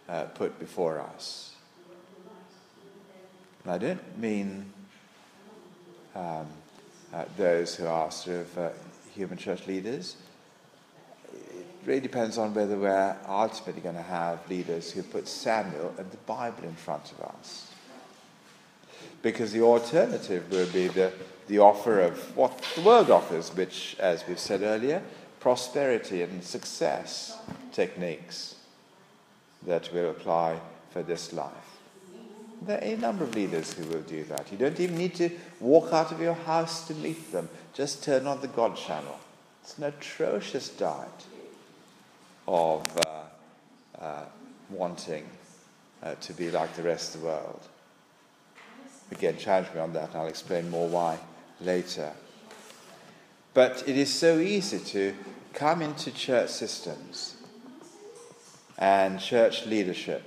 uh, 0.10 0.24
put 0.24 0.58
before 0.58 1.00
us. 1.00 1.54
And 3.64 3.74
I 3.74 3.78
don't 3.78 4.18
mean 4.18 4.74
um, 6.16 6.48
uh, 7.14 7.26
those 7.38 7.76
who 7.76 7.86
are 7.86 8.10
sort 8.10 8.38
of 8.38 8.58
uh, 8.58 8.70
human 9.14 9.38
church 9.38 9.68
leaders. 9.68 10.16
It 11.32 11.68
really 11.86 12.02
depends 12.02 12.40
on 12.40 12.56
whether 12.56 12.76
we're 12.76 13.16
ultimately 13.28 13.82
going 13.82 13.96
to 13.96 14.02
have 14.02 14.50
leaders 14.50 14.92
who 14.92 15.04
put 15.04 15.28
Samuel 15.28 15.94
and 16.00 16.10
the 16.10 16.18
Bible 16.18 16.64
in 16.64 16.74
front 16.74 17.12
of 17.12 17.22
us. 17.22 17.72
Because 19.22 19.52
the 19.52 19.62
alternative 19.62 20.50
will 20.52 20.68
be 20.72 20.88
the 20.88 21.14
the 21.48 21.60
offer 21.60 22.00
of 22.00 22.36
what 22.36 22.64
the 22.76 22.82
world 22.82 23.10
offers, 23.10 23.50
which, 23.56 23.96
as 24.00 24.26
we've 24.28 24.40
said 24.40 24.62
earlier, 24.62 25.02
prosperity 25.40 26.22
and 26.22 26.44
success 26.44 27.38
techniques 27.72 28.56
that 29.66 29.92
will 29.94 30.10
apply 30.10 30.60
for 30.92 31.04
this 31.04 31.34
life. 31.34 31.52
There 32.62 32.78
are 32.78 32.84
a 32.84 32.96
number 32.96 33.26
of 33.26 33.36
leaders 33.36 33.74
who 33.74 33.86
will 33.88 34.04
do 34.04 34.24
that. 34.26 34.50
You 34.52 34.58
don't 34.58 34.80
even 34.80 34.98
need 34.98 35.16
to 35.16 35.30
walk 35.60 35.92
out 35.92 36.14
of 36.14 36.22
your 36.22 36.34
house 36.34 36.88
to 36.88 36.94
meet 36.94 37.32
them. 37.32 37.50
Just 37.74 38.04
turn 38.04 38.26
on 38.26 38.40
the 38.40 38.48
God 38.48 38.78
channel. 38.78 39.20
It's 39.62 39.78
an 39.78 39.84
atrocious 39.86 40.70
diet 40.70 41.10
of 42.48 42.86
uh, 43.06 44.02
uh, 44.02 44.26
wanting 44.70 45.26
uh, 46.02 46.16
to 46.16 46.34
be 46.34 46.52
like 46.52 46.74
the 46.76 46.84
rest 46.84 47.16
of 47.16 47.22
the 47.22 47.28
world. 47.28 47.68
Again, 49.12 49.38
challenge 49.38 49.74
me 49.74 49.82
on 49.82 49.94
that, 49.94 50.10
and 50.10 50.18
I'll 50.18 50.28
explain 50.28 50.70
more 50.70 50.88
why 50.88 51.20
later. 51.64 52.12
But 53.54 53.84
it 53.88 53.98
is 53.98 54.14
so 54.14 54.40
easy 54.40 54.80
to 54.80 55.16
come 55.54 55.82
into 55.82 56.12
church 56.12 56.50
systems 56.50 57.38
and 58.78 59.20
church 59.20 59.66
leadership 59.66 60.24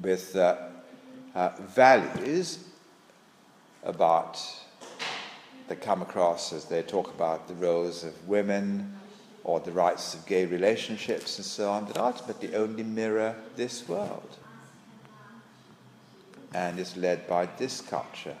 with 0.00 0.34
uh, 0.34 0.56
uh, 1.34 1.50
values 1.60 2.64
about 3.84 4.40
that 5.68 5.80
come 5.80 6.02
across 6.02 6.52
as 6.52 6.64
they 6.66 6.82
talk 6.82 7.08
about 7.14 7.48
the 7.48 7.54
roles 7.54 8.04
of 8.04 8.28
women 8.28 8.98
or 9.44 9.60
the 9.60 9.72
rights 9.72 10.14
of 10.14 10.26
gay 10.26 10.46
relationships 10.46 11.38
and 11.38 11.44
so 11.44 11.70
on 11.70 11.86
that 11.86 11.98
ultimately 11.98 12.54
only 12.54 12.82
mirror 12.82 13.34
this 13.56 13.88
world 13.88 14.36
and 16.54 16.78
is 16.78 16.96
led 16.96 17.26
by 17.26 17.46
this 17.58 17.80
culture. 17.80 18.36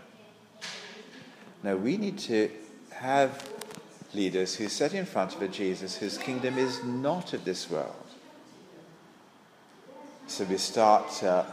Now 1.64 1.76
we 1.76 1.96
need 1.96 2.18
to 2.18 2.50
have 2.90 3.48
leaders 4.12 4.54
who 4.54 4.68
set 4.68 4.92
in 4.92 5.06
front 5.06 5.34
of 5.34 5.40
a 5.40 5.48
Jesus 5.48 5.96
whose 5.96 6.18
kingdom 6.18 6.58
is 6.58 6.84
not 6.84 7.32
of 7.32 7.46
this 7.46 7.70
world. 7.70 7.94
So 10.26 10.44
we 10.44 10.58
start 10.58 11.24
uh, 11.24 11.44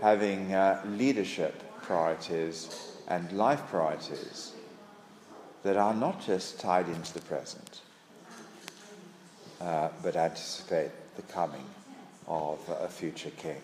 having 0.00 0.54
uh, 0.54 0.80
leadership 0.96 1.60
priorities 1.82 2.92
and 3.08 3.32
life 3.32 3.66
priorities 3.66 4.52
that 5.64 5.76
are 5.76 5.92
not 5.92 6.24
just 6.24 6.60
tied 6.60 6.86
into 6.88 7.12
the 7.12 7.22
present, 7.22 7.80
uh, 9.60 9.88
but 10.04 10.14
anticipate 10.14 10.92
the 11.16 11.22
coming 11.22 11.64
of 12.28 12.60
a 12.80 12.86
future 12.86 13.30
king. 13.30 13.60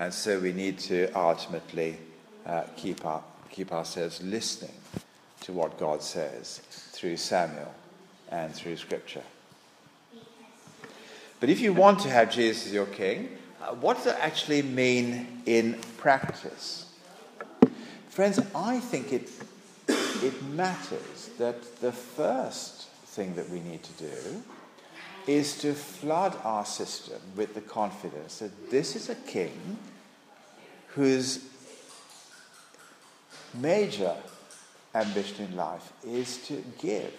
And 0.00 0.12
so 0.12 0.40
we 0.40 0.52
need 0.52 0.80
to 0.80 1.12
ultimately 1.12 1.98
uh, 2.48 2.62
keep, 2.76 3.04
up, 3.04 3.50
keep 3.50 3.72
ourselves 3.72 4.22
listening 4.22 4.74
to 5.42 5.52
what 5.52 5.78
God 5.78 6.02
says 6.02 6.60
through 6.70 7.16
Samuel 7.16 7.74
and 8.30 8.54
through 8.54 8.76
Scripture. 8.76 9.22
But 11.40 11.50
if 11.50 11.60
you 11.60 11.72
want 11.72 12.00
to 12.00 12.10
have 12.10 12.32
Jesus 12.32 12.66
as 12.66 12.72
your 12.72 12.86
king, 12.86 13.28
uh, 13.62 13.74
what 13.74 13.98
does 13.98 14.06
it 14.06 14.16
actually 14.20 14.62
mean 14.62 15.42
in 15.46 15.78
practice? 15.96 16.86
Friends, 18.08 18.40
I 18.54 18.80
think 18.80 19.12
it, 19.12 19.30
it 19.88 20.42
matters 20.42 21.30
that 21.38 21.80
the 21.80 21.92
first 21.92 22.88
thing 23.06 23.36
that 23.36 23.48
we 23.50 23.60
need 23.60 23.82
to 23.84 23.92
do 24.04 24.42
is 25.28 25.58
to 25.58 25.74
flood 25.74 26.36
our 26.42 26.64
system 26.64 27.20
with 27.36 27.54
the 27.54 27.60
confidence 27.60 28.38
that 28.38 28.70
this 28.70 28.96
is 28.96 29.08
a 29.08 29.14
king 29.14 29.78
whose 30.88 31.38
major 33.54 34.14
ambition 34.94 35.46
in 35.46 35.56
life 35.56 35.92
is 36.06 36.38
to 36.48 36.62
give. 36.78 37.12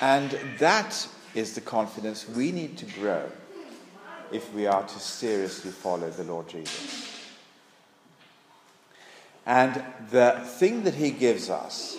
And 0.00 0.30
that 0.58 1.08
is 1.34 1.54
the 1.54 1.60
confidence 1.60 2.28
we 2.28 2.52
need 2.52 2.76
to 2.78 2.86
grow 2.86 3.30
if 4.30 4.52
we 4.52 4.66
are 4.66 4.82
to 4.82 4.98
seriously 4.98 5.70
follow 5.70 6.10
the 6.10 6.24
Lord 6.24 6.48
Jesus. 6.48 7.08
And 9.46 9.82
the 10.10 10.42
thing 10.44 10.84
that 10.84 10.94
he 10.94 11.10
gives 11.10 11.48
us, 11.48 11.96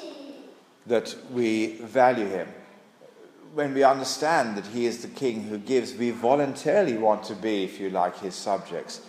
that 0.85 1.15
we 1.31 1.77
value 1.77 2.27
him, 2.27 2.47
when 3.53 3.73
we 3.73 3.83
understand 3.83 4.55
that 4.55 4.67
he 4.67 4.85
is 4.85 5.01
the 5.01 5.07
king 5.07 5.43
who 5.43 5.57
gives, 5.57 5.95
we 5.95 6.11
voluntarily 6.11 6.97
want 6.97 7.23
to 7.23 7.33
be, 7.33 7.63
if 7.63 7.79
you 7.79 7.89
like, 7.89 8.19
his 8.19 8.35
subjects. 8.35 9.01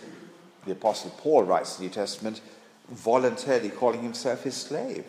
The 0.65 0.73
Apostle 0.73 1.11
Paul 1.17 1.43
writes 1.43 1.77
the 1.77 1.83
New 1.83 1.89
Testament, 1.89 2.41
voluntarily 2.89 3.69
calling 3.69 4.03
himself 4.03 4.43
his 4.43 4.55
slave. 4.55 5.05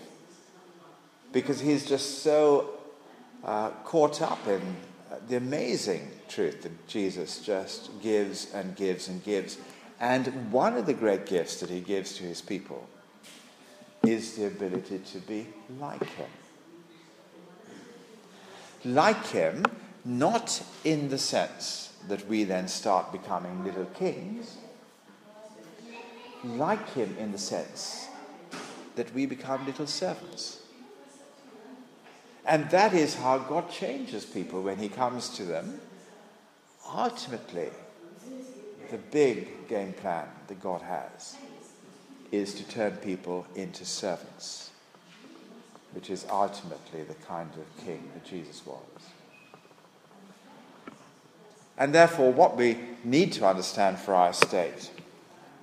Because 1.33 1.61
he's 1.61 1.87
just 1.87 2.23
so 2.23 2.71
uh, 3.45 3.71
caught 3.85 4.23
up 4.23 4.47
in 4.47 4.61
the 5.29 5.37
amazing 5.37 6.11
truth 6.29 6.63
that 6.63 6.87
Jesus 6.87 7.41
just 7.41 7.91
gives 8.03 8.53
and 8.53 8.75
gives 8.77 9.09
and 9.09 9.23
gives. 9.25 9.59
And 10.01 10.51
one 10.51 10.77
of 10.77 10.87
the 10.87 10.95
great 10.95 11.27
gifts 11.27 11.61
that 11.61 11.71
he 11.71 11.81
gives 11.81 12.17
to 12.17 12.25
his 12.25 12.41
people 12.41 12.89
is 14.05 14.35
the 14.35 14.47
ability 14.47 14.99
to 14.99 15.19
be 15.19 15.47
like 15.79 16.05
him. 16.05 16.31
Like 18.85 19.27
him, 19.27 19.65
not 20.05 20.63
in 20.85 21.09
the 21.09 21.19
sense 21.19 21.93
that 22.09 22.27
we 22.29 22.45
then 22.45 22.67
start 22.67 23.13
becoming 23.13 23.65
little 23.65 23.85
kings, 23.85 24.57
like 26.45 26.89
him 26.91 27.17
in 27.19 27.33
the 27.33 27.39
sense 27.39 28.09
that 28.97 29.13
we 29.15 29.27
become 29.27 29.65
little 29.67 29.87
servants. 29.87 30.61
And 32.45 32.69
that 32.71 32.93
is 32.93 33.15
how 33.15 33.39
God 33.39 33.71
changes 33.71 34.25
people 34.25 34.63
when 34.63 34.79
he 34.79 34.89
comes 34.89 35.29
to 35.31 35.45
them. 35.45 35.81
Ultimately, 36.93 37.71
the 38.91 38.99
big 38.99 39.69
game 39.69 39.93
plan 39.93 40.27
that 40.49 40.61
God 40.61 40.83
has 40.83 41.37
is 42.33 42.55
to 42.55 42.65
turn 42.65 42.97
people 42.97 43.47
into 43.55 43.85
servants, 43.85 44.71
which 45.93 46.11
is 46.11 46.27
ultimately 46.31 47.03
the 47.05 47.15
kind 47.15 47.51
of 47.55 47.85
king 47.85 48.11
that 48.15 48.25
Jesus 48.25 48.67
was. 48.67 48.79
And 51.79 51.95
therefore, 51.95 52.33
what 52.33 52.57
we 52.57 52.79
need 53.05 53.33
to 53.35 53.47
understand 53.47 53.99
for 53.99 54.15
our 54.15 54.33
state, 54.33 54.91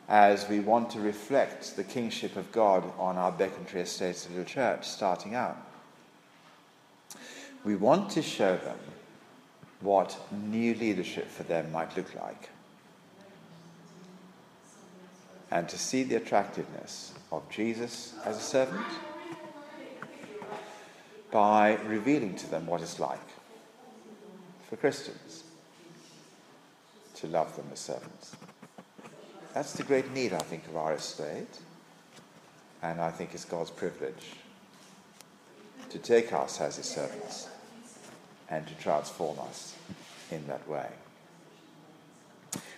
as 0.10 0.50
we 0.50 0.60
want 0.60 0.89
to 0.89 1.00
reflect 1.00 1.76
the 1.76 1.84
kingship 1.84 2.36
of 2.36 2.52
God 2.52 2.84
on 2.98 3.15
our 3.15 3.32
Becontree 3.32 3.82
Estates 3.82 4.28
Little 4.28 4.43
Church 4.43 4.88
starting 4.88 5.36
out, 5.36 5.58
we 7.63 7.76
want 7.76 8.10
to 8.12 8.24
show 8.24 8.58
them 8.58 8.80
what 9.82 10.17
new 10.32 10.74
leadership 10.74 11.28
for 11.30 11.43
them 11.43 11.72
might 11.72 11.95
look 11.95 12.13
like 12.15 12.50
and 15.52 15.69
to 15.69 15.78
see 15.78 16.04
the 16.04 16.15
attractiveness 16.15 17.13
of 17.32 17.48
Jesus 17.50 18.13
as 18.26 18.38
a 18.38 18.41
servant 18.41 18.86
by 21.32 21.76
revealing 21.86 22.36
to 22.36 22.50
them 22.50 22.65
what 22.65 22.82
it's 22.82 23.00
like 23.00 23.19
for 24.67 24.76
Christians 24.76 25.43
to 27.15 27.28
love 27.28 27.56
them 27.56 27.65
as 27.72 27.80
servants. 27.80 28.36
That's 29.60 29.74
the 29.74 29.84
great 29.84 30.10
need, 30.13 30.32
I 30.32 30.38
think, 30.38 30.65
of 30.69 30.78
our 30.78 30.93
estate, 30.93 31.60
and 32.82 33.02
I 33.02 33.12
think 33.12 33.34
it's 33.34 33.43
God's 33.43 33.69
privilege 33.69 34.32
to 35.89 35.98
take 35.98 36.32
us 36.32 36.62
as 36.62 36.78
his 36.78 36.86
servants 36.86 37.50
and 38.50 38.65
to 38.65 38.74
transform 38.76 39.38
us 39.39 39.76
in 40.32 40.48
that 40.48 40.65
way. 40.65 40.88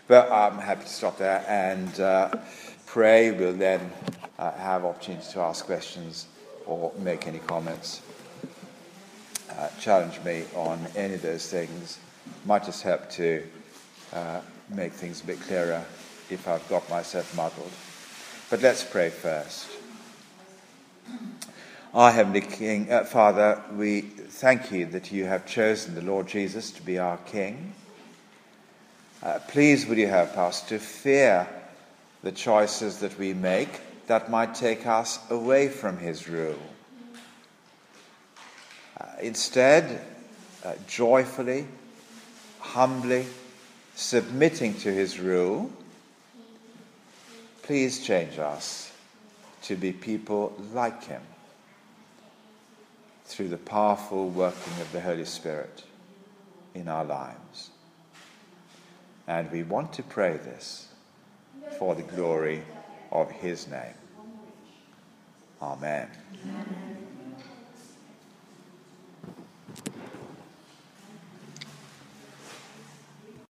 But 0.07 0.31
I'm 0.31 0.57
happy 0.57 0.81
to 0.85 0.89
stop 0.89 1.19
there 1.19 1.45
and 1.47 1.99
uh, 1.99 2.31
pray. 2.87 3.29
We'll 3.29 3.53
then 3.53 3.91
uh, 4.39 4.51
have 4.53 4.83
opportunity 4.83 5.31
to 5.33 5.41
ask 5.41 5.67
questions 5.67 6.25
or 6.65 6.91
make 6.97 7.27
any 7.27 7.39
comments. 7.45 8.01
Uh, 9.51 9.69
challenge 9.79 10.19
me 10.23 10.45
on 10.55 10.83
any 10.95 11.13
of 11.13 11.21
those 11.21 11.47
things. 11.47 11.99
Might 12.43 12.63
just 12.63 12.81
help 12.81 13.07
to 13.11 13.45
uh, 14.13 14.41
make 14.69 14.93
things 14.93 15.21
a 15.21 15.25
bit 15.27 15.39
clearer 15.41 15.85
if 16.31 16.47
I've 16.47 16.67
got 16.69 16.89
myself 16.89 17.35
muddled. 17.35 17.71
But 18.49 18.61
let's 18.61 18.83
pray 18.83 19.09
first. 19.09 19.67
Our 21.93 22.11
Heavenly 22.11 22.41
King, 22.41 22.89
uh, 22.89 23.03
Father, 23.03 23.61
we 23.75 24.01
thank 24.01 24.71
you 24.71 24.85
that 24.87 25.11
you 25.11 25.25
have 25.25 25.45
chosen 25.45 25.93
the 25.93 26.01
Lord 26.01 26.27
Jesus 26.27 26.71
to 26.71 26.81
be 26.81 26.97
our 26.97 27.17
King. 27.17 27.73
Uh, 29.21 29.39
please, 29.49 29.85
would 29.85 29.97
you 29.97 30.07
help 30.07 30.37
us 30.37 30.61
to 30.69 30.79
fear 30.79 31.45
the 32.23 32.31
choices 32.31 32.99
that 32.99 33.19
we 33.19 33.33
make 33.33 33.81
that 34.07 34.31
might 34.31 34.55
take 34.55 34.87
us 34.87 35.19
away 35.29 35.67
from 35.67 35.97
His 35.97 36.29
rule? 36.29 36.59
Uh, 38.99 39.05
instead, 39.21 40.01
uh, 40.63 40.73
joyfully, 40.87 41.67
humbly, 42.59 43.25
submitting 43.95 44.73
to 44.75 44.93
His 44.93 45.19
rule, 45.19 45.69
please 47.71 48.05
change 48.05 48.37
us 48.37 48.91
to 49.61 49.77
be 49.77 49.93
people 49.93 50.53
like 50.73 51.05
Him 51.05 51.21
through 53.23 53.47
the 53.47 53.55
powerful 53.55 54.27
working 54.27 54.73
of 54.81 54.91
the 54.91 54.99
Holy 54.99 55.23
Spirit 55.23 55.85
in 56.75 56.89
our 56.89 57.05
lives. 57.05 57.69
And 59.25 59.49
we 59.53 59.63
want 59.63 59.93
to 59.93 60.03
pray 60.03 60.33
this 60.33 60.89
for 61.79 61.95
the 61.95 62.01
glory 62.01 62.61
of 63.09 63.31
his 63.31 63.69
name. 63.69 63.95
Amen. 65.61 66.09
Amen. 66.43 67.10